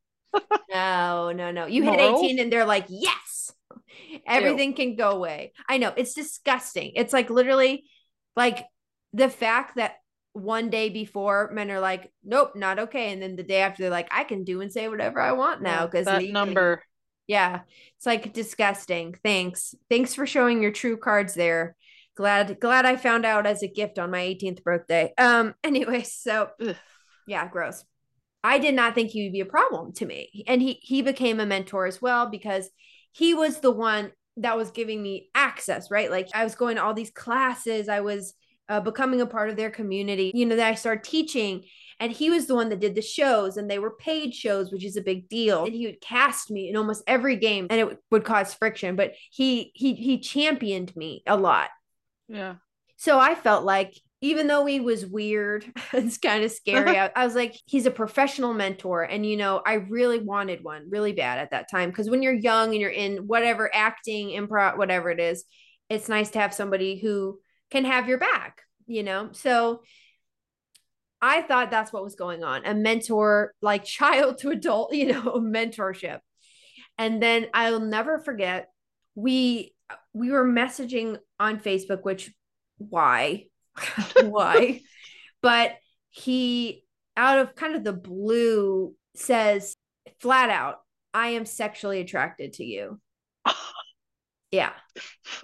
no, 0.71 1.33
no, 1.33 1.51
no. 1.51 1.65
You 1.65 1.83
hit 1.83 1.99
18 1.99 2.41
and 2.41 2.53
they're 2.53 2.67
like, 2.67 2.85
yes, 2.91 3.38
everything 4.27 4.75
can 4.75 4.97
go 4.97 5.11
away. 5.11 5.53
I 5.69 5.79
know 5.79 5.93
it's 5.97 6.15
disgusting. 6.15 6.93
It's 6.95 7.13
like 7.13 7.31
literally 7.31 7.85
like 8.37 8.65
the 9.13 9.29
fact 9.29 9.77
that 9.77 9.97
one 10.33 10.71
day 10.71 10.89
before 10.89 11.51
men 11.53 11.71
are 11.71 11.81
like, 11.81 12.13
nope, 12.25 12.53
not 12.55 12.79
okay. 12.79 13.13
And 13.13 13.21
then 13.21 13.37
the 13.37 13.43
day 13.43 13.61
after 13.61 13.83
they're 13.83 13.91
like, 13.91 14.09
I 14.11 14.25
can 14.25 14.45
do 14.45 14.61
and 14.61 14.73
say 14.73 14.89
whatever 14.89 15.21
I 15.21 15.33
want 15.33 15.63
now 15.63 15.87
because 15.87 16.07
that 16.07 16.25
number. 16.25 16.83
yeah, 17.27 17.61
it's 17.97 18.07
like 18.07 18.33
disgusting. 18.33 19.17
Thanks. 19.25 19.75
Thanks 19.91 20.15
for 20.15 20.27
showing 20.27 20.63
your 20.63 20.73
true 20.73 20.97
cards 20.97 21.35
there. 21.35 21.77
Glad 22.17 22.59
glad 22.61 22.85
I 22.85 22.97
found 22.97 23.25
out 23.25 23.47
as 23.47 23.63
a 23.63 23.69
gift 23.69 23.99
on 23.99 24.11
my 24.11 24.21
18th 24.21 24.63
birthday. 24.63 25.13
Um 25.19 25.55
anyway, 25.65 26.03
so 26.03 26.51
Ugh. 26.61 26.77
yeah, 27.27 27.47
gross. 27.49 27.85
I 28.45 28.59
did 28.59 28.75
not 28.75 28.95
think 28.95 29.11
he 29.11 29.25
would 29.25 29.33
be 29.33 29.41
a 29.41 29.47
problem 29.47 29.93
to 29.95 30.07
me. 30.07 30.45
And 30.47 30.63
he 30.63 30.79
he 30.83 31.03
became 31.03 31.41
a 31.41 31.47
mentor 31.47 31.87
as 31.87 32.01
well 32.01 32.29
because 32.31 32.71
he 33.19 33.35
was 33.35 33.61
the 33.61 33.71
one 33.71 34.13
that 34.37 34.57
was 34.57 34.71
giving 34.71 35.03
me 35.03 35.29
access, 35.35 35.91
right? 35.91 36.11
Like 36.11 36.29
I 36.35 36.45
was 36.45 36.55
going 36.55 36.77
to 36.77 36.83
all 36.83 36.95
these 36.95 37.11
classes, 37.11 37.89
I 37.89 38.01
was 38.01 38.35
uh, 38.69 38.81
becoming 38.81 39.21
a 39.21 39.27
part 39.27 39.51
of 39.51 39.57
their 39.57 39.71
community. 39.71 40.31
You 40.35 40.47
know, 40.47 40.57
that 40.57 40.69
I 40.71 40.75
started 40.75 41.03
teaching 41.05 41.65
and 42.01 42.13
he 42.13 42.31
was 42.31 42.47
the 42.47 42.55
one 42.55 42.69
that 42.69 42.81
did 42.81 42.95
the 42.95 43.03
shows 43.03 43.57
and 43.57 43.69
they 43.69 43.79
were 43.79 43.91
paid 43.91 44.35
shows 44.35 44.71
which 44.71 44.85
is 44.85 44.97
a 44.97 45.03
big 45.03 45.29
deal 45.29 45.65
and 45.65 45.75
he 45.75 45.87
would 45.87 46.01
cast 46.01 46.51
me 46.51 46.69
in 46.69 46.77
almost 46.77 47.03
every 47.07 47.37
game 47.37 47.67
and 47.71 47.81
it 47.81 47.99
would 48.11 48.25
cause 48.25 48.55
friction 48.55 48.95
but 48.97 49.13
he 49.31 49.73
he 49.75 49.95
he 49.95 50.21
championed 50.21 50.95
me 50.97 51.23
a 51.27 51.37
lot 51.37 51.71
Yeah. 52.29 52.57
so 52.97 53.19
i 53.19 53.35
felt 53.35 53.65
like 53.65 53.99
even 54.21 54.49
though 54.49 54.67
he 54.67 54.81
was 54.81 55.07
weird, 55.07 55.65
it's 55.93 56.19
kind 56.19 56.45
of 56.45 56.51
scary. 56.51 56.99
I, 56.99 57.11
I, 57.15 57.25
was 57.25 57.35
like, 57.35 57.57
he's 57.67 57.87
a 57.87 57.91
professional 57.91 58.53
mentor. 58.55 59.03
And, 59.03 59.25
you 59.25 59.37
know, 59.37 59.63
I 59.65 59.75
really 59.75 60.19
wanted 60.19 60.65
one 60.65 60.89
really 60.91 61.13
bad 61.13 61.39
at 61.39 61.51
that 61.51 61.71
time. 61.71 61.93
Cause 61.93 62.11
when 62.11 62.23
you're 62.23 62.33
young 62.33 62.73
and 62.73 62.81
you're 62.81 62.91
in 62.91 63.27
whatever 63.27 63.71
acting, 63.73 64.31
improv, 64.31 64.77
whatever 64.77 65.11
it 65.11 65.21
is, 65.21 65.45
it's 65.89 66.09
nice 66.09 66.31
to 66.31 66.41
have 66.41 66.53
somebody 66.53 66.99
who 66.99 67.39
can 67.71 67.85
have 67.85 68.09
your 68.09 68.19
back, 68.19 68.63
you 68.87 69.03
know? 69.03 69.31
So 69.33 69.83
I 71.21 71.43
thought 71.43 71.71
that's 71.71 71.93
what 71.93 72.05
was 72.05 72.15
going 72.15 72.45
on 72.45 72.65
a 72.65 72.75
mentor, 72.75 73.55
like 73.63 73.85
child 73.85 74.39
to 74.39 74.51
adult, 74.51 74.93
you 74.95 75.13
know, 75.13 75.35
mentorship. 75.41 76.21
And 76.99 77.23
then 77.23 77.47
I'll 77.55 77.81
never 77.81 78.19
forget, 78.19 78.71
we, 79.15 79.75
we 80.13 80.33
were 80.33 80.45
messaging 80.45 81.19
on 81.39 81.61
Facebook, 81.61 82.03
which 82.03 82.33
why 82.79 83.47
why. 84.23 84.81
But 85.43 85.77
he, 86.11 86.85
out 87.17 87.39
of 87.39 87.55
kind 87.55 87.75
of 87.75 87.85
the 87.85 87.93
blue, 87.93 88.95
says 89.15 89.77
flat 90.21 90.51
out, 90.51 90.81
I 91.15 91.29
am 91.29 91.47
sexually 91.47 92.01
attracted 92.01 92.55
to 92.55 92.65
you. 92.65 93.01
yeah. 94.51 94.73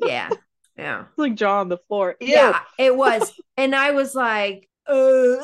Yeah. 0.05 0.31
Yeah. 0.77 1.05
Like 1.17 1.37
jaw 1.37 1.61
on 1.61 1.69
the 1.69 1.79
floor. 1.89 2.17
Ew. 2.21 2.29
Yeah, 2.29 2.61
it 2.79 2.97
was. 2.97 3.33
And 3.57 3.75
I 3.75 3.93
was 3.93 4.15
like, 4.15 4.69
uh, 4.89 4.93
uh, 4.93 5.39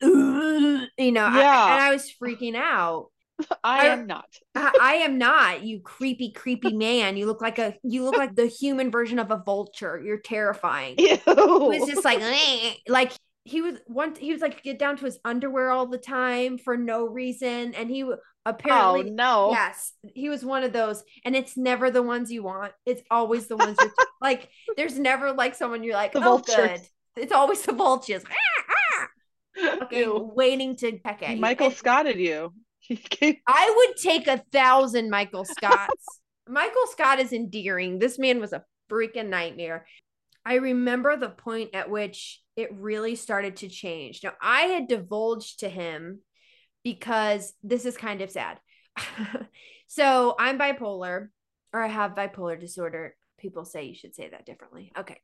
you 0.00 1.12
know, 1.12 1.28
yeah. 1.28 1.64
I, 1.64 1.72
and 1.72 1.82
I 1.82 1.90
was 1.92 2.12
freaking 2.20 2.56
out. 2.56 3.11
I, 3.64 3.80
I 3.80 3.86
am 3.86 4.06
not. 4.06 4.26
I, 4.54 4.72
I, 4.80 4.94
am 4.96 5.18
not. 5.18 5.62
You 5.62 5.80
creepy, 5.80 6.32
creepy 6.32 6.72
man. 6.76 7.16
You 7.16 7.26
look 7.26 7.40
like 7.40 7.58
a 7.58 7.74
you 7.82 8.04
look 8.04 8.16
like 8.16 8.34
the 8.34 8.46
human 8.46 8.90
version 8.90 9.18
of 9.18 9.30
a 9.30 9.42
vulture. 9.44 10.00
You're 10.04 10.18
terrifying. 10.18 10.96
Ew. 10.98 11.18
He 11.26 11.80
was 11.80 11.88
just 11.88 12.04
like 12.04 12.22
like 12.88 13.12
he 13.44 13.60
was 13.60 13.76
once 13.88 14.18
he 14.18 14.32
was 14.32 14.40
like 14.40 14.62
get 14.62 14.78
down 14.78 14.96
to 14.96 15.04
his 15.04 15.18
underwear 15.24 15.70
all 15.70 15.86
the 15.86 15.98
time 15.98 16.58
for 16.58 16.76
no 16.76 17.04
reason 17.04 17.74
and 17.74 17.90
he 17.90 18.08
apparently 18.46 19.10
oh 19.10 19.14
no 19.14 19.50
yes 19.50 19.92
he 20.14 20.28
was 20.28 20.44
one 20.44 20.62
of 20.62 20.72
those 20.72 21.02
and 21.24 21.34
it's 21.34 21.56
never 21.56 21.90
the 21.90 22.02
ones 22.02 22.30
you 22.30 22.42
want 22.42 22.72
it's 22.86 23.02
always 23.10 23.48
the 23.48 23.56
ones 23.56 23.76
you're 23.80 23.92
like 24.20 24.48
there's 24.76 24.98
never 24.98 25.32
like 25.32 25.54
someone 25.54 25.82
you're 25.82 25.94
like 25.94 26.12
the 26.12 26.20
oh 26.20 26.22
vultures. 26.22 26.56
good 26.56 26.80
it's 27.16 27.32
always 27.32 27.62
the 27.62 27.72
vultures 27.72 28.22
ah, 28.30 29.08
ah. 29.58 29.78
okay 29.82 30.06
waiting 30.08 30.76
to 30.76 30.98
peck 31.04 31.22
at 31.22 31.34
you 31.34 31.40
michael 31.40 31.70
scotted 31.70 32.18
you 32.18 32.52
I 33.46 33.74
would 33.76 33.96
take 33.96 34.26
a 34.26 34.42
thousand 34.52 35.10
Michael 35.10 35.44
Scotts. 35.44 36.06
Michael 36.48 36.86
Scott 36.90 37.20
is 37.20 37.32
endearing. 37.32 37.98
This 37.98 38.18
man 38.18 38.40
was 38.40 38.52
a 38.52 38.64
freaking 38.90 39.28
nightmare. 39.28 39.86
I 40.44 40.54
remember 40.54 41.16
the 41.16 41.28
point 41.28 41.70
at 41.74 41.88
which 41.88 42.40
it 42.56 42.74
really 42.74 43.14
started 43.14 43.56
to 43.58 43.68
change. 43.68 44.20
Now, 44.22 44.32
I 44.42 44.62
had 44.62 44.88
divulged 44.88 45.60
to 45.60 45.68
him 45.68 46.20
because 46.82 47.54
this 47.62 47.86
is 47.86 47.96
kind 47.96 48.20
of 48.20 48.30
sad. 48.30 48.58
so, 49.86 50.34
I'm 50.38 50.58
bipolar, 50.58 51.28
or 51.72 51.80
I 51.80 51.86
have 51.86 52.14
bipolar 52.14 52.58
disorder. 52.58 53.14
People 53.38 53.64
say 53.64 53.84
you 53.84 53.94
should 53.94 54.14
say 54.14 54.28
that 54.28 54.44
differently. 54.44 54.92
Okay. 54.98 55.18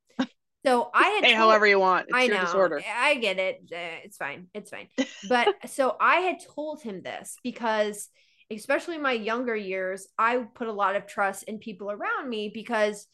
So 0.68 0.90
I 0.92 1.08
had 1.08 1.24
hey, 1.24 1.30
told, 1.30 1.50
however 1.50 1.66
you 1.66 1.78
want. 1.78 2.08
It's 2.08 2.16
I 2.16 2.26
know. 2.26 2.42
Disorder. 2.42 2.82
I 2.94 3.14
get 3.14 3.38
it. 3.38 3.70
Uh, 3.72 4.04
it's 4.04 4.18
fine. 4.18 4.48
It's 4.52 4.70
fine. 4.70 4.88
But 5.28 5.70
so 5.70 5.96
I 5.98 6.16
had 6.16 6.40
told 6.54 6.82
him 6.82 7.02
this 7.02 7.36
because, 7.42 8.08
especially 8.50 8.96
in 8.96 9.02
my 9.02 9.12
younger 9.12 9.56
years, 9.56 10.06
I 10.18 10.44
put 10.54 10.68
a 10.68 10.72
lot 10.72 10.94
of 10.94 11.06
trust 11.06 11.44
in 11.44 11.58
people 11.58 11.90
around 11.90 12.28
me 12.28 12.50
because 12.52 13.06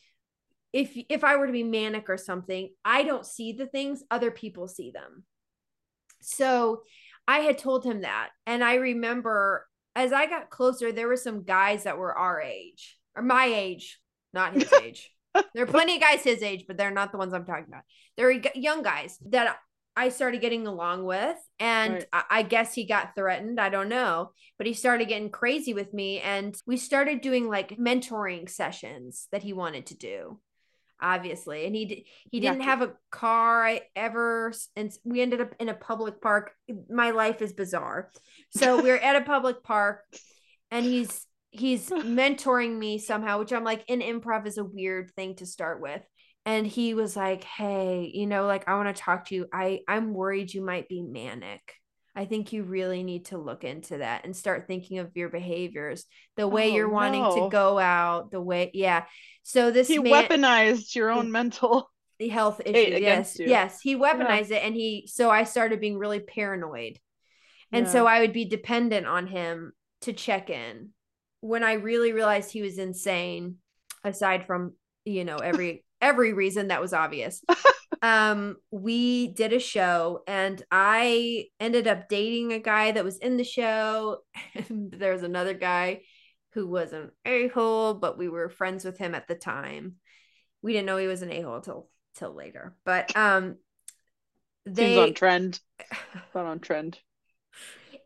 if 0.72 0.96
if 1.08 1.22
I 1.22 1.36
were 1.36 1.46
to 1.46 1.52
be 1.52 1.62
manic 1.62 2.10
or 2.10 2.16
something, 2.16 2.70
I 2.84 3.04
don't 3.04 3.24
see 3.24 3.52
the 3.52 3.66
things 3.66 4.02
other 4.10 4.32
people 4.32 4.66
see 4.66 4.90
them. 4.90 5.22
So 6.22 6.82
I 7.28 7.38
had 7.40 7.58
told 7.58 7.84
him 7.84 8.00
that, 8.00 8.30
and 8.46 8.64
I 8.64 8.74
remember 8.74 9.68
as 9.94 10.12
I 10.12 10.26
got 10.26 10.50
closer, 10.50 10.90
there 10.90 11.06
were 11.06 11.16
some 11.16 11.44
guys 11.44 11.84
that 11.84 11.98
were 11.98 12.18
our 12.18 12.40
age 12.40 12.98
or 13.14 13.22
my 13.22 13.44
age, 13.44 14.00
not 14.32 14.54
his 14.54 14.72
age 14.82 15.13
there 15.54 15.64
are 15.64 15.66
plenty 15.66 15.96
of 15.96 16.00
guys 16.00 16.22
his 16.22 16.42
age, 16.42 16.64
but 16.66 16.76
they're 16.76 16.90
not 16.90 17.12
the 17.12 17.18
ones 17.18 17.32
I'm 17.32 17.44
talking 17.44 17.66
about. 17.68 17.82
They're 18.16 18.30
young 18.54 18.82
guys 18.82 19.18
that 19.30 19.56
I 19.96 20.08
started 20.08 20.40
getting 20.40 20.66
along 20.66 21.04
with. 21.04 21.36
And 21.60 21.94
right. 21.94 22.06
I, 22.12 22.24
I 22.30 22.42
guess 22.42 22.74
he 22.74 22.84
got 22.84 23.14
threatened. 23.14 23.60
I 23.60 23.68
don't 23.68 23.88
know. 23.88 24.32
But 24.58 24.66
he 24.66 24.74
started 24.74 25.08
getting 25.08 25.30
crazy 25.30 25.74
with 25.74 25.92
me. 25.92 26.20
And 26.20 26.56
we 26.66 26.76
started 26.76 27.20
doing 27.20 27.48
like 27.48 27.76
mentoring 27.76 28.48
sessions 28.48 29.28
that 29.32 29.42
he 29.42 29.52
wanted 29.52 29.86
to 29.86 29.96
do 29.96 30.40
obviously 31.00 31.66
and 31.66 31.74
he 31.74 32.06
he 32.30 32.40
didn't 32.40 32.62
have 32.62 32.80
a 32.80 32.92
car 33.10 33.64
I 33.64 33.82
ever 33.96 34.52
and 34.76 34.92
we 35.04 35.20
ended 35.20 35.40
up 35.40 35.54
in 35.58 35.68
a 35.68 35.74
public 35.74 36.20
park 36.20 36.52
my 36.88 37.10
life 37.10 37.42
is 37.42 37.52
bizarre 37.52 38.10
so 38.50 38.80
we're 38.80 38.96
at 38.96 39.16
a 39.16 39.24
public 39.24 39.62
park 39.64 40.04
and 40.70 40.84
he's 40.84 41.26
he's 41.54 41.88
mentoring 41.90 42.76
me 42.76 42.98
somehow, 42.98 43.38
which 43.38 43.52
I'm 43.52 43.64
like 43.64 43.84
in 43.88 44.00
improv 44.00 44.46
is 44.46 44.58
a 44.58 44.64
weird 44.64 45.12
thing 45.14 45.36
to 45.36 45.46
start 45.46 45.80
with. 45.80 46.02
And 46.46 46.66
he 46.66 46.92
was 46.92 47.16
like, 47.16 47.42
"Hey, 47.44 48.10
you 48.12 48.26
know, 48.26 48.46
like 48.46 48.68
I 48.68 48.74
want 48.74 48.94
to 48.94 49.02
talk 49.02 49.26
to 49.28 49.34
you. 49.34 49.46
I 49.52 49.80
I'm 49.88 50.12
worried 50.12 50.52
you 50.52 50.62
might 50.62 50.88
be 50.88 51.02
manic. 51.02 51.62
I 52.16 52.26
think 52.26 52.52
you 52.52 52.62
really 52.62 53.02
need 53.02 53.26
to 53.26 53.38
look 53.38 53.64
into 53.64 53.98
that 53.98 54.24
and 54.24 54.36
start 54.36 54.68
thinking 54.68 54.98
of 54.98 55.16
your 55.16 55.28
behaviors, 55.30 56.04
the 56.36 56.46
way 56.46 56.70
oh, 56.70 56.74
you're 56.74 56.88
wanting 56.88 57.22
no. 57.22 57.34
to 57.34 57.48
go 57.48 57.78
out, 57.78 58.30
the 58.30 58.40
way, 58.40 58.70
yeah. 58.72 59.04
So 59.42 59.72
this 59.72 59.88
he 59.88 59.98
man, 59.98 60.12
weaponized 60.12 60.94
your 60.94 61.10
own 61.10 61.32
mental 61.32 61.90
health 62.30 62.60
issues. 62.66 63.00
Yes, 63.00 63.38
you. 63.38 63.46
yes, 63.46 63.80
he 63.80 63.96
weaponized 63.96 64.50
yeah. 64.50 64.58
it, 64.58 64.64
and 64.64 64.74
he. 64.74 65.08
So 65.10 65.30
I 65.30 65.44
started 65.44 65.80
being 65.80 65.98
really 65.98 66.20
paranoid, 66.20 66.98
and 67.72 67.86
yeah. 67.86 67.92
so 67.92 68.06
I 68.06 68.20
would 68.20 68.32
be 68.32 68.44
dependent 68.44 69.06
on 69.06 69.26
him 69.26 69.72
to 70.02 70.12
check 70.12 70.50
in 70.50 70.90
when 71.44 71.62
I 71.62 71.74
really 71.74 72.12
realized 72.12 72.50
he 72.50 72.62
was 72.62 72.78
insane, 72.78 73.56
aside 74.02 74.46
from, 74.46 74.72
you 75.04 75.26
know, 75.26 75.36
every 75.36 75.84
every 76.00 76.32
reason 76.32 76.68
that 76.68 76.80
was 76.80 76.94
obvious. 76.94 77.42
um, 78.02 78.56
we 78.70 79.28
did 79.28 79.52
a 79.52 79.58
show 79.58 80.22
and 80.26 80.62
I 80.70 81.48
ended 81.60 81.86
up 81.86 82.08
dating 82.08 82.54
a 82.54 82.60
guy 82.60 82.92
that 82.92 83.04
was 83.04 83.18
in 83.18 83.36
the 83.36 83.44
show. 83.44 84.20
And 84.54 84.90
there's 84.90 85.22
another 85.22 85.52
guy 85.52 86.00
who 86.52 86.66
was 86.66 86.94
an 86.94 87.10
a-hole, 87.26 87.92
but 87.94 88.16
we 88.16 88.28
were 88.28 88.48
friends 88.48 88.84
with 88.84 88.96
him 88.96 89.14
at 89.14 89.28
the 89.28 89.34
time. 89.34 89.96
We 90.62 90.72
didn't 90.72 90.86
know 90.86 90.96
he 90.96 91.08
was 91.08 91.20
an 91.20 91.30
a-hole 91.32 91.60
till 91.60 91.90
till 92.14 92.34
later. 92.34 92.74
But 92.86 93.14
um 93.16 93.56
they 94.64 94.94
Seems 94.94 94.98
on 94.98 95.14
trend. 95.14 95.60
Not 96.34 96.46
on 96.46 96.60
trend 96.60 96.98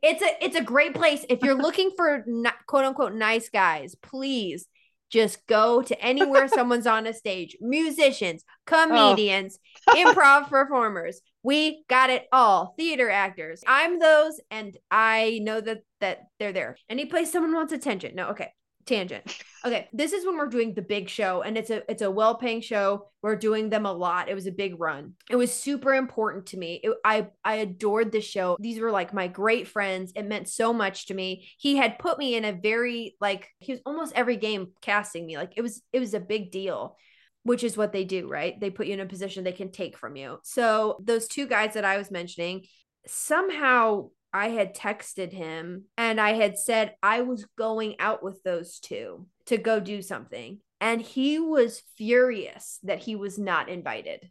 it's 0.03 0.23
a 0.23 0.45
it's 0.45 0.57
a 0.57 0.63
great 0.63 0.95
place 0.95 1.25
if 1.29 1.43
you're 1.43 1.61
looking 1.61 1.91
for 1.97 2.25
quote 2.67 2.85
unquote 2.85 3.15
nice 3.15 3.49
guys. 3.49 3.95
Please 3.95 4.67
just 5.11 5.47
go 5.47 5.83
to 5.83 6.01
anywhere 6.01 6.49
someone's 6.49 6.87
on 6.87 7.07
a 7.07 7.15
stage. 7.15 7.57
Musicians, 7.61 8.45
oh. 8.47 8.87
comedians, 8.87 9.59
oh. 9.89 9.95
improv 9.95 10.49
performers. 10.51 11.21
We 11.43 11.85
got 11.89 12.11
it 12.11 12.27
all. 12.33 12.75
Theater 12.77 13.09
actors. 13.11 13.63
I'm 13.67 13.99
those, 13.99 14.41
and 14.51 14.77
I 14.91 15.41
know 15.43 15.61
that 15.61 15.83
that 16.01 16.27
they're 16.39 16.53
there. 16.53 16.77
Any 16.89 17.07
place 17.07 17.33
someone 17.33 17.55
wants 17.55 17.73
attention. 17.73 18.15
No, 18.15 18.29
okay 18.31 18.53
tangent. 18.88 19.24
Okay, 19.64 19.88
this 19.92 20.12
is 20.12 20.24
when 20.24 20.37
we're 20.37 20.48
doing 20.48 20.74
the 20.74 20.83
big 20.83 21.09
show 21.09 21.42
and 21.42 21.59
it's 21.59 21.70
a 21.70 21.88
it's 21.90 22.03
a 22.03 22.11
well-paying 22.11 22.61
show. 22.61 23.09
We're 23.22 23.37
doing 23.37 23.68
them 23.68 23.87
a 23.87 23.92
lot. 23.92 24.29
It 24.29 24.35
was 24.35 24.46
a 24.46 24.53
big 24.53 24.81
run. 24.81 25.14
It 25.31 25.37
was 25.37 25.53
super 25.53 25.94
important 25.94 26.46
to 26.46 26.57
me. 26.57 26.81
It, 26.83 26.96
I 27.05 27.29
I 27.44 27.57
adored 27.57 28.12
the 28.12 28.20
show. 28.20 28.57
These 28.59 28.81
were 28.81 28.90
like 28.90 29.12
my 29.12 29.29
great 29.29 29.68
friends. 29.68 30.12
It 30.14 30.27
meant 30.27 30.48
so 30.48 30.72
much 30.72 31.07
to 31.07 31.14
me. 31.14 31.48
He 31.59 31.77
had 31.77 31.98
put 31.98 32.18
me 32.18 32.35
in 32.35 32.44
a 32.44 32.53
very 32.53 33.16
like 33.20 33.48
he 33.59 33.72
was 33.72 33.81
almost 33.85 34.14
every 34.14 34.37
game 34.37 34.72
casting 34.81 35.27
me. 35.27 35.37
Like 35.37 35.53
it 35.57 35.62
was 35.62 35.83
it 35.92 36.01
was 36.01 36.14
a 36.14 36.20
big 36.20 36.51
deal 36.51 36.96
which 37.44 37.64
is 37.64 37.79
what 37.79 37.92
they 37.92 38.05
do, 38.05 38.29
right? 38.29 38.61
They 38.61 38.68
put 38.68 38.88
you 38.88 38.92
in 38.92 39.01
a 39.01 39.07
position 39.07 39.42
they 39.42 39.53
can 39.53 39.70
take 39.70 39.96
from 39.96 40.16
you. 40.16 40.38
So, 40.42 40.98
those 41.03 41.29
two 41.29 41.46
guys 41.46 41.74
that 41.74 41.85
I 41.85 41.96
was 41.96 42.11
mentioning, 42.11 42.66
somehow 43.07 44.11
I 44.33 44.51
had 44.51 44.77
texted 44.77 45.33
him 45.33 45.85
and 45.97 46.21
I 46.21 46.33
had 46.35 46.59
said 46.59 46.95
I 47.03 47.23
was 47.23 47.47
going 47.57 47.97
out 47.99 48.23
with 48.23 48.43
those 48.43 48.79
two 48.79 49.27
to 49.47 49.57
go 49.57 49.81
do 49.81 50.03
something. 50.03 50.61
And 50.81 51.01
he 51.01 51.38
was 51.38 51.83
furious 51.97 52.79
that 52.85 53.01
he 53.01 53.17
was 53.17 53.38
not 53.38 53.69
invited. 53.69 54.31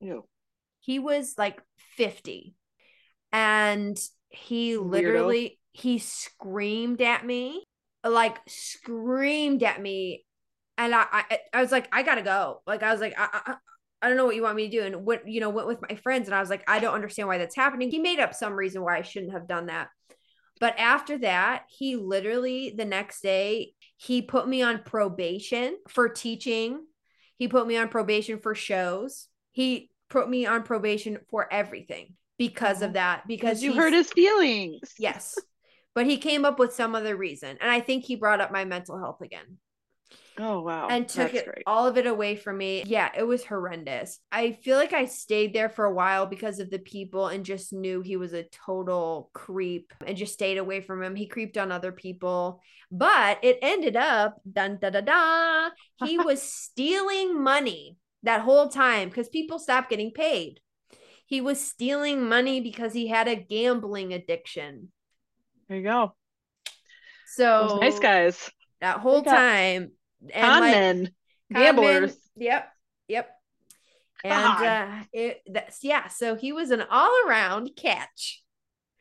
Ew. 0.00 0.24
He 0.80 0.98
was 0.98 1.34
like 1.38 1.60
50. 1.96 2.54
And 3.32 3.98
he 4.28 4.76
literally 4.76 5.42
Weirdo. 5.42 5.56
he 5.72 5.98
screamed 5.98 7.00
at 7.00 7.24
me, 7.24 7.64
like 8.04 8.38
screamed 8.46 9.62
at 9.62 9.80
me. 9.80 10.24
And 10.76 10.94
I, 10.94 11.06
I 11.10 11.38
I 11.52 11.60
was 11.62 11.72
like, 11.72 11.88
I 11.92 12.02
gotta 12.02 12.22
go. 12.22 12.62
Like 12.66 12.82
I 12.82 12.92
was 12.92 13.00
like, 13.00 13.14
I, 13.16 13.28
I 13.32 13.54
I 14.04 14.08
don't 14.08 14.18
know 14.18 14.26
what 14.26 14.36
you 14.36 14.42
want 14.42 14.56
me 14.56 14.68
to 14.68 14.70
do. 14.70 14.82
And 14.84 15.06
what, 15.06 15.26
you 15.26 15.40
know, 15.40 15.48
went 15.48 15.66
with 15.66 15.80
my 15.80 15.96
friends. 15.96 16.28
And 16.28 16.34
I 16.34 16.40
was 16.40 16.50
like, 16.50 16.62
I 16.68 16.78
don't 16.78 16.94
understand 16.94 17.26
why 17.26 17.38
that's 17.38 17.56
happening. 17.56 17.90
He 17.90 17.98
made 17.98 18.20
up 18.20 18.34
some 18.34 18.52
reason 18.52 18.82
why 18.82 18.98
I 18.98 19.02
shouldn't 19.02 19.32
have 19.32 19.48
done 19.48 19.66
that. 19.66 19.88
But 20.60 20.78
after 20.78 21.18
that, 21.18 21.64
he 21.68 21.96
literally 21.96 22.74
the 22.76 22.84
next 22.84 23.22
day, 23.22 23.72
he 23.96 24.20
put 24.20 24.46
me 24.46 24.60
on 24.60 24.82
probation 24.84 25.78
for 25.88 26.10
teaching. 26.10 26.84
He 27.38 27.48
put 27.48 27.66
me 27.66 27.78
on 27.78 27.88
probation 27.88 28.38
for 28.38 28.54
shows. 28.54 29.28
He 29.52 29.90
put 30.10 30.28
me 30.28 30.44
on 30.44 30.62
probation 30.62 31.18
for 31.30 31.50
everything 31.50 32.14
because 32.38 32.82
of 32.82 32.92
that. 32.92 33.26
Because 33.26 33.62
you 33.62 33.72
hurt 33.72 33.94
his 33.94 34.12
feelings. 34.12 34.92
Yes. 34.98 35.34
But 35.94 36.06
he 36.06 36.16
came 36.18 36.44
up 36.44 36.58
with 36.58 36.74
some 36.74 36.96
other 36.96 37.16
reason. 37.16 37.56
And 37.60 37.70
I 37.70 37.78
think 37.78 38.02
he 38.02 38.16
brought 38.16 38.40
up 38.40 38.50
my 38.50 38.64
mental 38.64 38.98
health 38.98 39.20
again 39.22 39.58
Oh 40.38 40.62
wow. 40.62 40.88
and 40.88 41.08
took 41.08 41.32
That's 41.32 41.34
it 41.34 41.44
great. 41.44 41.64
all 41.66 41.86
of 41.86 41.96
it 41.96 42.06
away 42.06 42.36
from 42.36 42.58
me. 42.58 42.82
Yeah, 42.86 43.10
it 43.16 43.22
was 43.22 43.44
horrendous. 43.44 44.18
I 44.32 44.52
feel 44.52 44.76
like 44.76 44.92
I 44.92 45.04
stayed 45.06 45.54
there 45.54 45.68
for 45.68 45.84
a 45.84 45.94
while 45.94 46.26
because 46.26 46.58
of 46.58 46.70
the 46.70 46.78
people 46.80 47.28
and 47.28 47.44
just 47.44 47.72
knew 47.72 48.00
he 48.00 48.16
was 48.16 48.32
a 48.32 48.44
total 48.44 49.30
creep 49.32 49.92
and 50.06 50.16
just 50.16 50.32
stayed 50.34 50.58
away 50.58 50.80
from 50.80 51.02
him. 51.02 51.14
He 51.14 51.26
creeped 51.26 51.56
on 51.56 51.70
other 51.70 51.92
people, 51.92 52.60
but 52.90 53.38
it 53.42 53.58
ended 53.62 53.96
up 53.96 54.38
dun 54.50 54.78
da 54.80 54.90
da 54.90 55.00
da. 55.02 55.70
He 55.96 56.18
was 56.18 56.42
stealing 56.42 57.40
money 57.42 57.96
that 58.24 58.40
whole 58.40 58.68
time 58.68 59.08
because 59.08 59.28
people 59.28 59.58
stopped 59.58 59.90
getting 59.90 60.10
paid. 60.12 60.60
He 61.26 61.40
was 61.40 61.60
stealing 61.60 62.28
money 62.28 62.60
because 62.60 62.92
he 62.92 63.08
had 63.08 63.28
a 63.28 63.36
gambling 63.36 64.12
addiction. 64.12 64.90
There 65.68 65.78
you 65.78 65.82
go. 65.84 66.14
So 67.26 67.68
Those 67.68 67.80
nice 67.80 67.98
guys. 67.98 68.50
that 68.80 69.00
whole 69.00 69.22
got 69.22 69.36
time 69.36 69.92
and 70.32 70.44
Con 70.44 70.60
like 70.60 70.72
men. 70.72 71.10
Gamblers. 71.52 72.16
Yep. 72.36 72.68
Yep. 73.08 73.30
And 74.24 74.64
uh 74.64 75.04
it 75.12 75.42
that's 75.46 75.84
yeah, 75.84 76.08
so 76.08 76.34
he 76.34 76.52
was 76.52 76.70
an 76.70 76.82
all-around 76.90 77.70
catch. 77.76 78.42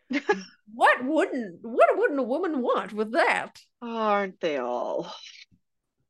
what 0.73 1.03
wouldn't 1.03 1.59
what 1.61 1.97
wouldn't 1.97 2.19
a 2.19 2.23
woman 2.23 2.61
want 2.61 2.93
with 2.93 3.13
that? 3.13 3.59
Aren't 3.81 4.39
they 4.41 4.57
all? 4.57 5.13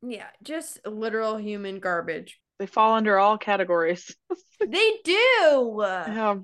Yeah, 0.02 0.28
just 0.42 0.86
literal 0.86 1.38
human 1.38 1.80
garbage. 1.80 2.40
They 2.60 2.66
fall 2.66 2.94
under 2.94 3.18
all 3.18 3.38
categories. 3.38 4.16
They 4.66 4.94
do. 5.04 5.76
yeah. 5.82 6.38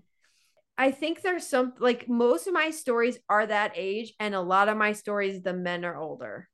I 0.77 0.91
think 0.91 1.21
there's 1.21 1.47
some 1.47 1.73
like 1.79 2.09
most 2.09 2.47
of 2.47 2.53
my 2.53 2.71
stories 2.71 3.17
are 3.29 3.45
that 3.45 3.73
age, 3.75 4.13
and 4.19 4.35
a 4.35 4.41
lot 4.41 4.67
of 4.67 4.77
my 4.77 4.91
stories 4.91 5.41
the 5.41 5.53
men 5.53 5.85
are 5.85 5.97
older. 5.97 6.49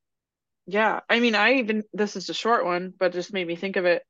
Yeah. 0.68 1.02
I 1.10 1.20
mean, 1.20 1.36
I 1.36 1.56
even 1.56 1.84
this 1.94 2.16
is 2.16 2.30
a 2.30 2.34
short 2.34 2.66
one, 2.66 2.94
but 2.98 3.14
just 3.14 3.34
made 3.34 3.48
me 3.48 3.56
think 3.56 3.76
of 3.76 3.86
it. 3.86 4.04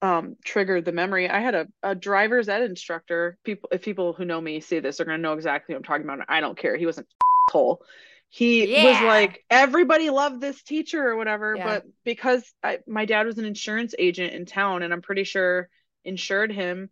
Um, 0.00 0.36
triggered 0.44 0.84
the 0.84 0.92
memory. 0.92 1.30
I 1.30 1.38
had 1.38 1.54
a, 1.54 1.68
a 1.82 1.94
driver's 1.94 2.48
ed 2.48 2.62
instructor. 2.62 3.38
People, 3.44 3.68
if 3.72 3.82
people 3.82 4.12
who 4.12 4.24
know 4.24 4.40
me 4.40 4.60
see 4.60 4.80
this, 4.80 5.00
are 5.00 5.04
gonna 5.04 5.18
know 5.18 5.34
exactly 5.34 5.74
what 5.74 5.78
I'm 5.78 5.84
talking 5.84 6.04
about. 6.04 6.26
I 6.28 6.40
don't 6.40 6.58
care. 6.58 6.76
He 6.76 6.86
was 6.86 6.98
an 6.98 7.06
asshole. 7.48 7.82
He 8.28 8.62
was 8.82 9.00
like, 9.02 9.44
everybody 9.50 10.08
loved 10.08 10.40
this 10.40 10.62
teacher 10.62 11.06
or 11.06 11.16
whatever, 11.16 11.54
Yeah. 11.56 11.64
but 11.64 11.84
because 12.02 12.50
I, 12.64 12.78
my 12.86 13.04
dad 13.04 13.26
was 13.26 13.36
an 13.36 13.44
insurance 13.44 13.94
agent 13.98 14.32
in 14.32 14.46
town, 14.46 14.82
and 14.82 14.92
I'm 14.92 15.02
pretty 15.02 15.24
sure 15.24 15.68
insured 16.04 16.50
him, 16.50 16.88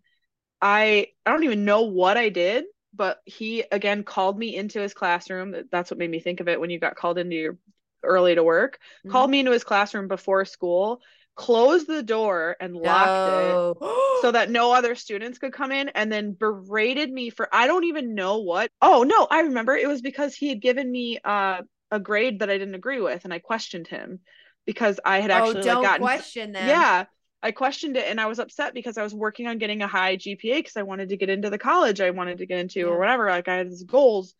I 0.60 1.08
I 1.24 1.30
don't 1.30 1.44
even 1.44 1.64
know 1.64 1.82
what 1.82 2.16
I 2.18 2.28
did, 2.28 2.64
but 2.94 3.20
he 3.24 3.64
again 3.72 4.04
called 4.04 4.38
me 4.38 4.54
into 4.54 4.80
his 4.80 4.94
classroom. 4.94 5.54
That's 5.72 5.90
what 5.90 5.98
made 5.98 6.10
me 6.10 6.20
think 6.20 6.40
of 6.40 6.48
it 6.48 6.60
when 6.60 6.70
you 6.70 6.78
got 6.78 6.94
called 6.96 7.18
into 7.18 7.36
your 7.36 7.56
early 8.02 8.34
to 8.34 8.42
work. 8.42 8.78
Mm-hmm. 9.00 9.10
Called 9.10 9.30
me 9.30 9.40
into 9.40 9.52
his 9.52 9.64
classroom 9.64 10.08
before 10.08 10.44
school, 10.44 11.00
closed 11.34 11.86
the 11.86 12.02
door 12.02 12.56
and 12.60 12.74
locked 12.74 13.80
it 13.80 13.88
so 14.20 14.32
that 14.32 14.50
no 14.50 14.72
other 14.72 14.94
students 14.94 15.38
could 15.38 15.52
come 15.52 15.72
in 15.72 15.88
and 15.90 16.12
then 16.12 16.32
berated 16.32 17.10
me 17.10 17.30
for 17.30 17.48
I 17.52 17.66
don't 17.66 17.84
even 17.84 18.14
know 18.14 18.38
what. 18.38 18.70
Oh 18.82 19.04
no, 19.04 19.26
I 19.30 19.40
remember 19.40 19.74
it 19.74 19.88
was 19.88 20.02
because 20.02 20.34
he 20.34 20.48
had 20.48 20.60
given 20.60 20.90
me 20.90 21.18
uh, 21.24 21.62
a 21.90 22.00
grade 22.00 22.40
that 22.40 22.50
I 22.50 22.58
didn't 22.58 22.74
agree 22.74 23.00
with 23.00 23.24
and 23.24 23.32
I 23.32 23.38
questioned 23.38 23.88
him 23.88 24.20
because 24.66 25.00
I 25.04 25.20
had 25.20 25.30
oh, 25.30 25.34
actually 25.34 25.62
don't 25.62 25.82
like 25.82 25.82
gotten 25.82 26.02
question 26.06 26.52
them. 26.52 26.68
yeah, 26.68 27.04
I 27.42 27.52
questioned 27.52 27.96
it 27.96 28.06
and 28.06 28.20
I 28.20 28.26
was 28.26 28.38
upset 28.38 28.74
because 28.74 28.98
I 28.98 29.02
was 29.02 29.14
working 29.14 29.46
on 29.46 29.58
getting 29.58 29.80
a 29.82 29.88
high 29.88 30.16
GPA 30.16 30.58
because 30.58 30.76
I 30.76 30.82
wanted 30.82 31.08
to 31.08 31.16
get 31.16 31.30
into 31.30 31.48
the 31.48 31.58
college 31.58 32.00
I 32.00 32.10
wanted 32.10 32.38
to 32.38 32.46
get 32.46 32.58
into 32.58 32.80
Yeah. 32.80 32.86
or 32.86 32.98
whatever. 32.98 33.30
Like 33.30 33.48
I 33.48 33.56
had 33.56 33.70
these 33.70 33.84
goals. 33.84 34.34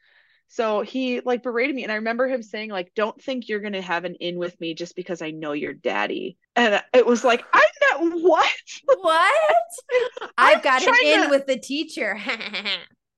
So 0.52 0.80
he 0.82 1.20
like 1.20 1.44
berated 1.44 1.76
me 1.76 1.84
and 1.84 1.92
I 1.92 1.96
remember 1.96 2.26
him 2.26 2.42
saying 2.42 2.70
like 2.70 2.92
don't 2.96 3.22
think 3.22 3.48
you're 3.48 3.60
going 3.60 3.74
to 3.74 3.80
have 3.82 4.04
an 4.04 4.16
in 4.16 4.36
with 4.36 4.60
me 4.60 4.74
just 4.74 4.96
because 4.96 5.22
I 5.22 5.30
know 5.30 5.52
your 5.52 5.72
daddy. 5.74 6.38
And 6.56 6.82
it 6.92 7.06
was 7.06 7.22
like 7.24 7.44
I'm 7.52 7.62
not 8.02 8.20
what? 8.20 8.48
What? 8.84 9.60
I've 10.38 10.62
got 10.62 10.82
an 10.82 10.94
in 11.02 11.22
to- 11.22 11.28
with 11.30 11.46
the 11.46 11.58
teacher. 11.58 12.18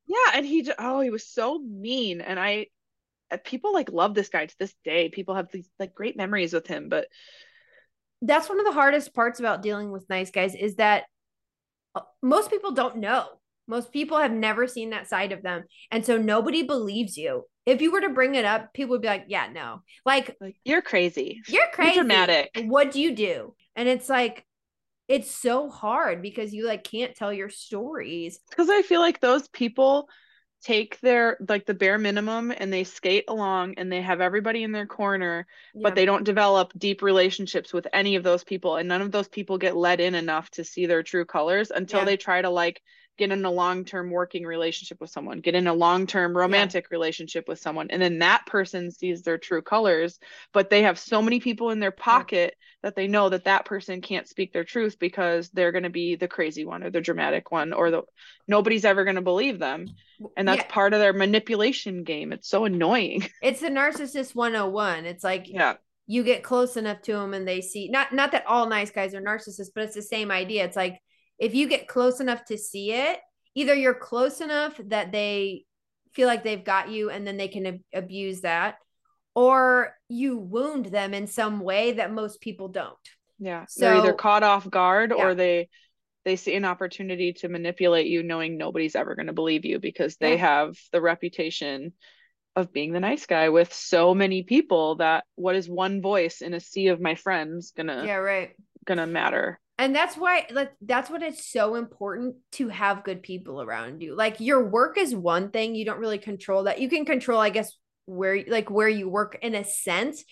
Yeah, 0.06 0.32
and 0.34 0.44
he 0.46 0.62
just 0.62 0.76
oh, 0.78 1.00
he 1.00 1.10
was 1.10 1.26
so 1.26 1.58
mean 1.58 2.20
and 2.20 2.38
I 2.38 2.66
uh, 3.30 3.38
people 3.42 3.72
like 3.72 3.90
love 3.90 4.14
this 4.14 4.28
guy 4.28 4.46
to 4.46 4.54
this 4.58 4.74
day. 4.84 5.08
People 5.08 5.34
have 5.36 5.50
these 5.50 5.68
like 5.78 5.94
great 5.94 6.16
memories 6.16 6.52
with 6.52 6.66
him, 6.66 6.88
but 6.90 7.08
That's 8.20 8.48
one 8.48 8.60
of 8.60 8.66
the 8.66 8.72
hardest 8.72 9.14
parts 9.14 9.40
about 9.40 9.62
dealing 9.62 9.90
with 9.90 10.08
nice 10.08 10.30
guys 10.30 10.54
is 10.54 10.76
that 10.76 11.04
uh, 11.94 12.02
most 12.22 12.50
people 12.50 12.72
don't 12.72 12.98
know. 12.98 13.26
Most 13.66 13.92
people 13.92 14.18
have 14.18 14.32
never 14.32 14.66
seen 14.66 14.90
that 14.90 15.08
side 15.08 15.32
of 15.32 15.42
them. 15.42 15.64
And 15.90 16.04
so 16.04 16.16
nobody 16.18 16.62
believes 16.62 17.16
you. 17.16 17.44
If 17.64 17.80
you 17.80 17.92
were 17.92 18.00
to 18.00 18.08
bring 18.08 18.34
it 18.34 18.44
up, 18.44 18.72
people 18.74 18.90
would 18.92 19.02
be 19.02 19.08
like, 19.08 19.26
yeah, 19.28 19.48
no. 19.52 19.82
Like, 20.04 20.36
like 20.40 20.56
you're 20.64 20.82
crazy. 20.82 21.40
you're 21.48 21.70
crazy. 21.72 21.94
dramatic. 21.94 22.50
What 22.64 22.90
do 22.90 23.00
you 23.00 23.14
do? 23.14 23.54
And 23.76 23.88
it's 23.88 24.08
like, 24.08 24.44
it's 25.08 25.30
so 25.30 25.68
hard 25.70 26.22
because 26.22 26.52
you 26.52 26.66
like 26.66 26.84
can't 26.84 27.14
tell 27.14 27.32
your 27.32 27.50
stories. 27.50 28.40
because 28.50 28.68
I 28.68 28.82
feel 28.82 29.00
like 29.00 29.20
those 29.20 29.46
people 29.48 30.08
take 30.62 31.00
their 31.00 31.38
like 31.48 31.66
the 31.66 31.74
bare 31.74 31.98
minimum 31.98 32.52
and 32.56 32.72
they 32.72 32.84
skate 32.84 33.24
along 33.26 33.74
and 33.78 33.90
they 33.90 34.00
have 34.00 34.20
everybody 34.20 34.62
in 34.62 34.70
their 34.72 34.86
corner, 34.86 35.46
Yeah. 35.74 35.80
but 35.82 35.94
they 35.96 36.04
don't 36.04 36.22
develop 36.24 36.72
deep 36.78 37.02
relationships 37.02 37.72
with 37.72 37.86
any 37.92 38.14
of 38.16 38.22
those 38.22 38.44
people, 38.44 38.76
and 38.76 38.88
none 38.88 39.02
of 39.02 39.10
those 39.10 39.26
people 39.28 39.58
get 39.58 39.76
let 39.76 40.00
in 40.00 40.14
enough 40.14 40.50
to 40.50 40.64
see 40.64 40.86
their 40.86 41.02
true 41.02 41.24
colors 41.24 41.70
until 41.72 42.00
Yeah. 42.00 42.04
they 42.06 42.16
try 42.16 42.40
to 42.42 42.50
like 42.50 42.80
get 43.18 43.30
in 43.30 43.44
a 43.44 43.50
long-term 43.50 44.10
working 44.10 44.44
relationship 44.44 45.00
with 45.00 45.10
someone, 45.10 45.40
get 45.40 45.54
in 45.54 45.66
a 45.66 45.74
long-term 45.74 46.36
romantic 46.36 46.90
relationship 46.90 47.46
with 47.46 47.58
someone, 47.58 47.90
and 47.90 48.00
then 48.00 48.18
that 48.20 48.44
person 48.46 48.90
sees 48.90 49.22
their 49.22 49.38
true 49.38 49.62
colors, 49.62 50.18
but 50.52 50.70
they 50.70 50.82
have 50.82 50.98
so 50.98 51.20
many 51.22 51.38
people 51.40 51.70
in 51.70 51.80
their 51.80 51.90
pocket 51.90 52.54
that 52.82 52.96
they 52.96 53.06
know 53.06 53.28
that 53.28 53.44
that 53.44 53.64
person 53.64 54.00
can't 54.00 54.28
speak 54.28 54.52
their 54.52 54.64
truth 54.64 54.98
because 54.98 55.50
they're 55.50 55.72
going 55.72 55.84
to 55.84 55.90
be 55.90 56.16
the 56.16 56.28
crazy 56.28 56.64
one 56.64 56.82
or 56.82 56.90
the 56.90 57.00
dramatic 57.00 57.50
one 57.50 57.72
or 57.72 57.90
the 57.90 58.02
nobody's 58.48 58.84
ever 58.84 59.04
going 59.04 59.16
to 59.16 59.22
believe 59.22 59.58
them. 59.58 59.94
And 60.36 60.46
that's 60.48 60.64
Yeah, 60.64 60.66
part 60.68 60.94
of 60.94 61.00
their 61.00 61.12
manipulation 61.12 62.04
game. 62.04 62.32
It's 62.32 62.48
so 62.48 62.64
annoying. 62.64 63.28
It's 63.40 63.60
the 63.60 63.68
narcissist 63.68 64.34
101. 64.34 65.06
It's 65.06 65.24
like 65.24 65.46
yeah. 65.48 65.74
you 66.06 66.22
get 66.24 66.42
close 66.42 66.76
enough 66.76 67.02
to 67.02 67.12
them 67.12 67.34
and 67.34 67.46
they 67.46 67.60
see 67.60 67.88
not 67.88 68.12
not 68.12 68.32
that 68.32 68.46
all 68.46 68.68
nice 68.68 68.90
guys 68.90 69.14
are 69.14 69.20
narcissists 69.20 69.70
but 69.74 69.84
it's 69.84 69.94
the 69.94 70.02
same 70.02 70.30
idea. 70.30 70.64
It's 70.64 70.76
like 70.76 71.00
if 71.42 71.54
you 71.56 71.68
get 71.68 71.88
close 71.88 72.20
enough 72.20 72.44
to 72.44 72.56
see 72.56 72.92
it 72.92 73.18
either 73.54 73.74
you're 73.74 73.94
close 73.94 74.40
enough 74.40 74.80
that 74.86 75.10
they 75.12 75.64
feel 76.12 76.28
like 76.28 76.44
they've 76.44 76.64
got 76.64 76.88
you 76.90 77.10
and 77.10 77.26
then 77.26 77.36
they 77.36 77.48
can 77.48 77.66
ab- 77.66 77.80
abuse 77.92 78.42
that 78.42 78.76
or 79.34 79.94
you 80.08 80.38
wound 80.38 80.86
them 80.86 81.12
in 81.14 81.26
some 81.26 81.60
way 81.60 81.92
that 81.92 82.12
most 82.12 82.40
people 82.40 82.68
don't 82.68 82.96
yeah 83.38 83.64
they're 83.76 83.96
either 83.96 84.12
caught 84.12 84.42
off 84.42 84.68
guard 84.70 85.12
Yeah. 85.16 85.24
or 85.24 85.34
they 85.34 85.68
they 86.24 86.36
see 86.36 86.54
an 86.54 86.64
opportunity 86.64 87.32
to 87.32 87.48
manipulate 87.48 88.06
you 88.06 88.22
knowing 88.22 88.56
nobody's 88.56 88.94
ever 88.94 89.16
going 89.16 89.26
to 89.26 89.32
believe 89.32 89.64
you 89.64 89.80
because 89.80 90.16
they 90.16 90.32
Yeah. 90.34 90.46
have 90.60 90.76
the 90.92 91.00
reputation 91.00 91.92
of 92.54 92.72
being 92.72 92.92
the 92.92 93.00
nice 93.00 93.26
guy 93.26 93.48
with 93.48 93.72
so 93.72 94.14
many 94.14 94.42
people 94.44 94.96
that 94.96 95.24
what 95.34 95.56
is 95.56 95.68
one 95.68 96.00
voice 96.02 96.40
in 96.42 96.54
a 96.54 96.60
sea 96.60 96.88
of 96.88 97.00
my 97.00 97.14
friends 97.16 97.72
gonna 97.76 98.04
yeah 98.06 98.16
right 98.16 98.50
gonna 98.84 99.06
matter 99.06 99.58
and 99.82 99.96
that's 99.96 100.16
why 100.16 100.46
like 100.52 100.70
that's 100.80 101.10
what 101.10 101.24
it's 101.24 101.50
so 101.50 101.74
important 101.74 102.36
to 102.52 102.68
have 102.68 103.02
good 103.02 103.20
people 103.20 103.60
around 103.60 104.00
you. 104.00 104.14
Like 104.14 104.38
your 104.38 104.64
work 104.64 104.96
is 104.96 105.12
one 105.12 105.50
thing. 105.50 105.74
You 105.74 105.84
don't 105.84 105.98
really 105.98 106.18
control 106.18 106.64
that. 106.64 106.80
You 106.80 106.88
can 106.88 107.04
control 107.04 107.40
i 107.40 107.50
guess 107.50 107.76
where 108.06 108.44
like 108.46 108.70
where 108.70 108.88
you 108.88 109.08
work 109.08 109.38
in 109.42 109.56
a 109.56 109.64
sense. 109.64 110.24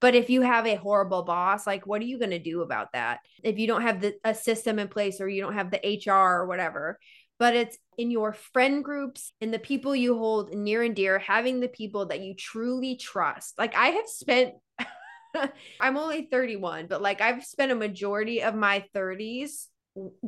But 0.00 0.14
if 0.14 0.30
you 0.30 0.42
have 0.42 0.68
a 0.68 0.76
horrible 0.76 1.24
boss 1.24 1.66
like 1.66 1.84
what 1.84 2.00
are 2.00 2.04
you 2.04 2.20
going 2.20 2.30
to 2.30 2.38
do 2.38 2.62
about 2.62 2.92
that? 2.92 3.18
If 3.42 3.58
you 3.58 3.66
don't 3.66 3.82
have 3.82 4.00
the 4.00 4.14
a 4.22 4.36
system 4.36 4.78
in 4.78 4.86
place 4.86 5.20
or 5.20 5.28
you 5.28 5.42
don't 5.42 5.54
have 5.54 5.72
the 5.72 6.00
hr 6.06 6.12
or 6.12 6.46
whatever. 6.46 7.00
But 7.40 7.56
it's 7.56 7.76
in 7.98 8.12
your 8.12 8.32
friend 8.32 8.84
groups 8.84 9.32
in 9.40 9.50
the 9.50 9.58
people 9.58 9.96
you 9.96 10.16
hold 10.16 10.54
near 10.54 10.84
and 10.84 10.94
dear 10.94 11.18
having 11.18 11.58
the 11.58 11.66
people 11.66 12.06
that 12.06 12.20
you 12.20 12.36
truly 12.36 12.94
trust. 12.94 13.58
Like 13.58 13.74
i 13.74 13.88
have 13.88 14.06
spent 14.06 14.54
I'm 15.80 15.96
only 15.96 16.28
31, 16.30 16.86
but 16.86 17.02
like 17.02 17.20
I've 17.20 17.44
spent 17.44 17.72
a 17.72 17.76
majority 17.76 18.42
of 18.42 18.54
my 18.54 18.84
30s 18.94 19.66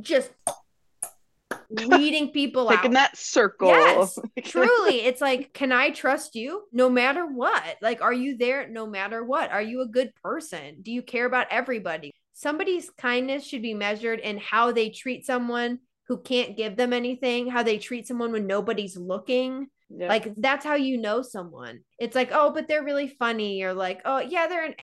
just 0.00 0.30
weeding 1.70 2.30
people 2.30 2.68
out. 2.68 2.84
in 2.84 2.92
that 2.92 3.16
circle 3.16 3.68
Yes, 3.68 4.18
Truly, 4.44 5.02
it's 5.02 5.20
like, 5.20 5.52
can 5.52 5.72
I 5.72 5.90
trust 5.90 6.34
you 6.34 6.62
no 6.72 6.88
matter 6.88 7.26
what? 7.26 7.76
Like, 7.80 8.02
are 8.02 8.12
you 8.12 8.36
there 8.36 8.68
no 8.68 8.86
matter 8.86 9.24
what? 9.24 9.50
Are 9.50 9.62
you 9.62 9.82
a 9.82 9.86
good 9.86 10.12
person? 10.22 10.78
Do 10.82 10.92
you 10.92 11.02
care 11.02 11.26
about 11.26 11.46
everybody? 11.50 12.12
Somebody's 12.32 12.90
kindness 12.90 13.46
should 13.46 13.62
be 13.62 13.74
measured 13.74 14.20
in 14.20 14.38
how 14.38 14.72
they 14.72 14.90
treat 14.90 15.24
someone 15.24 15.78
who 16.08 16.18
can't 16.18 16.56
give 16.56 16.76
them 16.76 16.92
anything, 16.92 17.48
how 17.48 17.62
they 17.62 17.78
treat 17.78 18.06
someone 18.06 18.32
when 18.32 18.46
nobody's 18.46 18.96
looking. 18.96 19.68
Yeah. 19.88 20.08
Like 20.08 20.34
that's 20.36 20.64
how 20.64 20.74
you 20.74 20.98
know 20.98 21.22
someone. 21.22 21.80
It's 21.98 22.16
like, 22.16 22.30
oh, 22.32 22.50
but 22.52 22.66
they're 22.66 22.84
really 22.84 23.08
funny, 23.08 23.62
or 23.62 23.72
like, 23.72 24.00
oh 24.04 24.18
yeah, 24.18 24.46
they're 24.48 24.64
an 24.64 24.74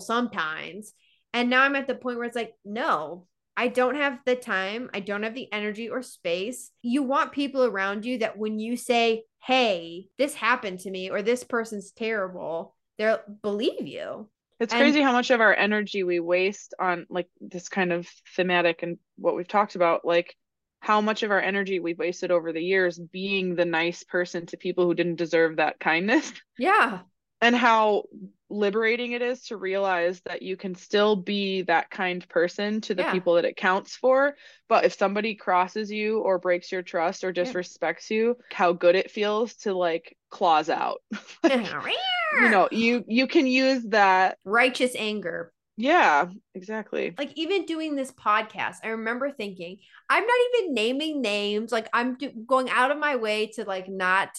sometimes. 0.00 0.92
And 1.32 1.48
now 1.50 1.62
I'm 1.62 1.76
at 1.76 1.86
the 1.86 1.94
point 1.94 2.18
where 2.18 2.26
it's 2.26 2.36
like, 2.36 2.54
no, 2.64 3.26
I 3.56 3.68
don't 3.68 3.94
have 3.94 4.18
the 4.26 4.36
time, 4.36 4.90
I 4.92 5.00
don't 5.00 5.22
have 5.22 5.34
the 5.34 5.50
energy 5.52 5.88
or 5.88 6.02
space. 6.02 6.70
You 6.82 7.02
want 7.02 7.32
people 7.32 7.64
around 7.64 8.04
you 8.04 8.18
that 8.18 8.36
when 8.36 8.58
you 8.58 8.76
say, 8.76 9.24
"Hey, 9.42 10.08
this 10.18 10.34
happened 10.34 10.80
to 10.80 10.90
me," 10.90 11.08
or 11.10 11.22
"This 11.22 11.42
person's 11.42 11.90
terrible," 11.92 12.74
they'll 12.98 13.20
believe 13.42 13.86
you. 13.86 14.28
It's 14.60 14.74
And- 14.74 14.80
crazy 14.80 15.00
how 15.00 15.12
much 15.12 15.30
of 15.30 15.40
our 15.40 15.54
energy 15.54 16.02
we 16.02 16.20
waste 16.20 16.74
on 16.78 17.06
like 17.08 17.28
this 17.40 17.68
kind 17.70 17.92
of 17.92 18.06
thematic 18.34 18.82
and 18.82 18.98
what 19.16 19.34
we've 19.36 19.48
talked 19.48 19.74
about, 19.74 20.04
like 20.04 20.36
how 20.80 21.00
much 21.00 21.22
of 21.22 21.30
our 21.30 21.40
energy 21.40 21.80
we've 21.80 21.98
wasted 21.98 22.30
over 22.30 22.52
the 22.52 22.62
years 22.62 22.98
being 22.98 23.54
the 23.54 23.64
nice 23.64 24.04
person 24.04 24.44
to 24.46 24.58
people 24.58 24.84
who 24.84 24.94
didn't 24.94 25.16
deserve 25.16 25.56
that 25.56 25.80
kindness, 25.80 26.30
Yeah. 26.58 27.00
and 27.40 27.56
how 27.56 28.04
liberating 28.48 29.12
it 29.12 29.22
is 29.22 29.42
to 29.46 29.56
realize 29.56 30.20
that 30.26 30.42
you 30.42 30.56
can 30.56 30.74
still 30.74 31.16
be 31.16 31.62
that 31.62 31.90
kind 31.90 32.26
person 32.28 32.80
to 32.82 32.94
the 32.94 33.02
Yeah. 33.02 33.12
people 33.12 33.34
that 33.34 33.44
it 33.44 33.56
counts 33.56 33.96
for. 33.96 34.36
But 34.68 34.84
if 34.84 34.94
somebody 34.94 35.34
crosses 35.34 35.90
you 35.90 36.20
or 36.20 36.38
breaks 36.38 36.70
your 36.70 36.82
trust 36.82 37.24
or 37.24 37.32
Yeah. 37.34 37.44
disrespects 37.44 38.10
you, 38.10 38.36
how 38.52 38.72
good 38.72 38.94
it 38.94 39.10
feels 39.10 39.54
to 39.58 39.74
like 39.74 40.16
claws 40.30 40.68
out. 40.68 41.02
Like, 41.42 41.66
you 42.42 42.48
know, 42.50 42.68
you 42.70 43.04
you 43.08 43.26
can 43.26 43.46
use 43.46 43.82
that. 43.90 44.38
righteous 44.44 44.94
anger. 44.96 45.52
Yeah, 45.76 46.28
exactly. 46.54 47.14
Like 47.18 47.32
even 47.36 47.66
doing 47.66 47.96
this 47.96 48.10
podcast, 48.10 48.76
I 48.82 48.88
remember 48.88 49.30
thinking, 49.30 49.78
I'm 50.08 50.24
not 50.24 50.36
even 50.54 50.74
naming 50.74 51.20
names. 51.20 51.70
Like 51.72 51.88
I'm 51.92 52.16
do- 52.16 52.32
going 52.46 52.70
out 52.70 52.90
of 52.90 52.98
my 52.98 53.16
way 53.16 53.48
to 53.56 53.64
like 53.64 53.88
not 53.88 54.30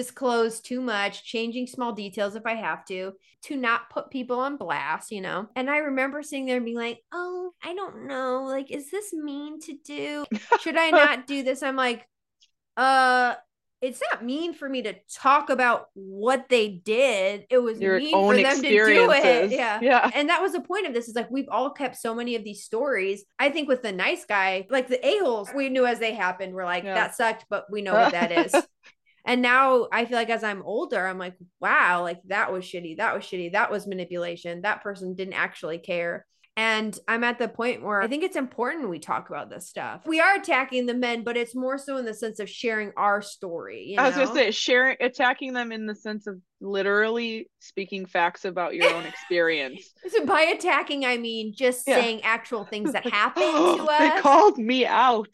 disclose 0.00 0.60
too 0.60 0.80
much, 0.80 1.24
changing 1.24 1.66
small 1.66 1.92
details 1.92 2.34
if 2.34 2.46
I 2.46 2.54
have 2.54 2.86
to, 2.86 3.12
to 3.42 3.56
not 3.56 3.90
put 3.90 4.10
people 4.10 4.38
on 4.38 4.56
blast, 4.56 5.10
you 5.10 5.20
know. 5.20 5.46
And 5.54 5.68
I 5.68 5.78
remember 5.78 6.22
sitting 6.22 6.46
there 6.46 6.56
and 6.56 6.64
being 6.64 6.78
like, 6.78 7.00
"Oh, 7.12 7.52
I 7.62 7.74
don't 7.74 8.06
know. 8.06 8.44
Like 8.46 8.70
is 8.70 8.90
this 8.90 9.12
mean 9.12 9.60
to 9.60 9.74
do? 9.84 10.24
Should 10.60 10.78
I 10.78 10.90
not 10.90 11.26
do 11.26 11.42
this?" 11.48 11.62
I'm 11.62 11.76
like, 11.76 12.06
"Uh, 12.78 13.34
it's 13.82 14.00
not 14.10 14.24
mean 14.24 14.54
for 14.54 14.68
me 14.68 14.82
to 14.82 14.94
talk 15.14 15.50
about 15.50 15.88
what 15.92 16.48
they 16.48 16.68
did. 16.68 17.44
It 17.50 17.58
was 17.58 17.78
Your 17.78 17.98
mean 17.98 18.12
for 18.12 18.36
them 18.36 18.62
to 18.62 18.68
do 18.68 19.10
it." 19.12 19.50
Yeah. 19.50 19.80
Yeah. 19.82 20.10
And 20.14 20.30
that 20.30 20.40
was 20.40 20.52
the 20.52 20.62
point 20.62 20.86
of 20.86 20.94
this 20.94 21.08
is 21.08 21.14
like 21.14 21.30
we've 21.30 21.48
all 21.50 21.70
kept 21.70 21.96
so 21.96 22.14
many 22.14 22.36
of 22.36 22.44
these 22.44 22.64
stories. 22.64 23.22
I 23.38 23.50
think 23.50 23.68
with 23.68 23.82
the 23.82 23.92
nice 23.92 24.24
guy, 24.24 24.66
like 24.70 24.88
the 24.88 25.06
a-holes, 25.06 25.50
we 25.54 25.68
knew 25.68 25.84
as 25.84 25.98
they 25.98 26.14
happened. 26.14 26.54
We're 26.54 26.64
like, 26.64 26.84
Yeah. 26.84 26.94
that 26.94 27.16
sucked, 27.16 27.44
but 27.50 27.66
we 27.70 27.82
know 27.82 27.92
what 27.92 28.12
that 28.12 28.32
is. 28.32 28.54
And 29.24 29.42
now 29.42 29.88
I 29.92 30.04
feel 30.04 30.16
like 30.16 30.30
as 30.30 30.44
I'm 30.44 30.62
older, 30.62 31.06
I'm 31.06 31.18
like, 31.18 31.34
wow, 31.60 32.02
like 32.02 32.20
that 32.26 32.52
was 32.52 32.64
shitty. 32.64 32.96
That 32.96 33.14
was 33.14 33.24
shitty. 33.24 33.52
That 33.52 33.70
was 33.70 33.86
manipulation. 33.86 34.62
That 34.62 34.82
person 34.82 35.14
didn't 35.14 35.34
actually 35.34 35.78
care. 35.78 36.26
And 36.56 36.98
I'm 37.08 37.24
at 37.24 37.38
the 37.38 37.48
point 37.48 37.82
where 37.82 38.02
I 38.02 38.08
think 38.08 38.22
it's 38.24 38.36
important 38.36 38.90
we 38.90 38.98
talk 38.98 39.30
about 39.30 39.48
this 39.48 39.68
stuff. 39.68 40.02
We 40.04 40.20
are 40.20 40.34
attacking 40.36 40.84
the 40.86 40.94
men, 40.94 41.22
but 41.22 41.36
it's 41.36 41.54
more 41.54 41.78
so 41.78 41.96
in 41.96 42.04
the 42.04 42.12
sense 42.12 42.38
of 42.40 42.50
sharing 42.50 42.92
our 42.96 43.22
story. 43.22 43.84
You 43.84 44.00
I 44.00 44.08
was 44.08 44.16
gonna 44.16 44.34
say 44.34 44.50
sharing 44.50 44.96
attacking 45.00 45.52
them 45.54 45.70
in 45.72 45.86
the 45.86 45.94
sense 45.94 46.26
of 46.26 46.38
literally 46.60 47.48
speaking 47.60 48.04
facts 48.04 48.44
about 48.44 48.74
your 48.74 48.92
own 48.92 49.06
experience. 49.06 49.94
So 50.08 50.26
by 50.26 50.40
attacking, 50.42 51.04
I 51.06 51.18
mean 51.18 51.54
just 51.56 51.86
Yeah. 51.86 51.96
saying 51.96 52.22
actual 52.24 52.64
things 52.64 52.92
that 52.92 53.06
happened 53.12 53.44
to 53.44 53.84
us. 53.84 53.98
they 54.16 54.20
called 54.20 54.58
me 54.58 54.84
out. 54.86 55.28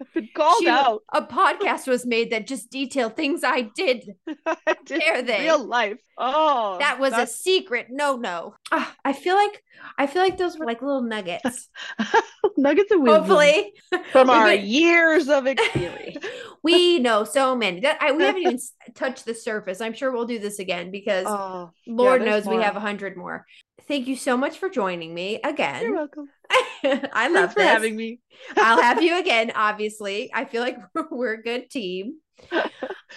I've 0.00 0.12
been 0.14 0.28
called 0.34 0.62
Shoot, 0.62 0.68
out. 0.68 1.02
A 1.12 1.22
podcast 1.22 1.86
was 1.86 2.06
made 2.06 2.30
that 2.32 2.46
just 2.46 2.70
detailed 2.70 3.16
things 3.16 3.42
I 3.44 3.62
did. 3.62 4.14
I 4.46 4.76
did 4.86 5.00
dare 5.00 5.22
they? 5.22 5.40
real 5.42 5.62
life. 5.62 5.98
Oh, 6.16 6.78
That 6.78 6.98
was 6.98 7.12
a 7.12 7.26
secret. 7.26 7.88
No, 7.90 8.16
no. 8.16 8.54
Ah, 8.72 8.94
I 9.04 9.12
feel 9.12 9.34
like 9.34 9.62
I 9.98 10.06
feel 10.06 10.22
like 10.22 10.36
those 10.38 10.58
were 10.58 10.66
like 10.66 10.82
little 10.82 11.02
nuggets. 11.02 11.68
nuggets 12.56 12.90
of 12.92 13.00
wisdom 13.00 13.20
Hopefully, 13.24 13.72
from 14.12 14.30
our 14.30 14.54
get- 14.54 14.64
years 14.64 15.28
of 15.28 15.46
experience. 15.46 16.24
we 16.62 16.98
know 16.98 17.24
so 17.24 17.54
many. 17.56 17.80
That 17.80 17.98
I, 18.00 18.12
we 18.12 18.22
haven't 18.24 18.42
even 18.42 18.58
touched 18.94 19.24
the 19.24 19.34
surface. 19.34 19.80
I'm 19.80 19.94
sure 19.94 20.10
we'll 20.12 20.26
do 20.26 20.38
this 20.38 20.58
again 20.58 20.90
because 20.90 21.26
oh, 21.28 21.70
Lord 21.86 22.22
there's 22.22 22.46
knows 22.46 22.54
we 22.56 22.62
have 22.62 22.76
a 22.76 22.80
hundred 22.80 23.16
more. 23.16 23.46
Thank 23.88 24.06
you 24.06 24.16
so 24.16 24.36
much 24.36 24.58
for 24.58 24.68
joining 24.68 25.12
me 25.14 25.40
again. 25.42 25.82
you're 25.82 25.94
welcome. 25.94 26.28
I 27.12 27.28
love 27.28 27.52
Thanks 27.52 27.54
for 27.54 27.62
having 27.62 27.96
me. 27.96 28.20
I'll 28.56 28.82
have 28.82 29.02
you 29.02 29.18
again. 29.18 29.52
Obviously, 29.54 30.30
I 30.34 30.44
feel 30.44 30.62
like 30.62 30.78
we're 31.10 31.34
a 31.34 31.42
good 31.42 31.70
team. 31.70 32.14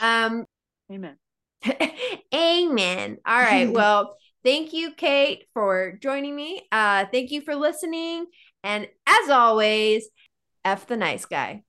Um, 0.02 0.46
Amen. 0.92 1.18
Amen. 2.34 3.18
All 3.26 3.42
right. 3.42 3.72
Well, 3.72 4.18
thank 4.44 4.74
you, 4.74 4.94
Kate, 4.94 5.46
for 5.54 5.98
joining 6.02 6.36
me. 6.36 6.62
Uh, 6.72 7.06
thank 7.12 7.32
you 7.32 7.42
for 7.42 7.56
listening. 7.56 8.26
And 8.64 8.88
as 9.08 9.30
always, 9.30 10.10
F 10.66 10.88
the 10.88 10.98
nice 10.98 11.26
guy. 11.26 11.64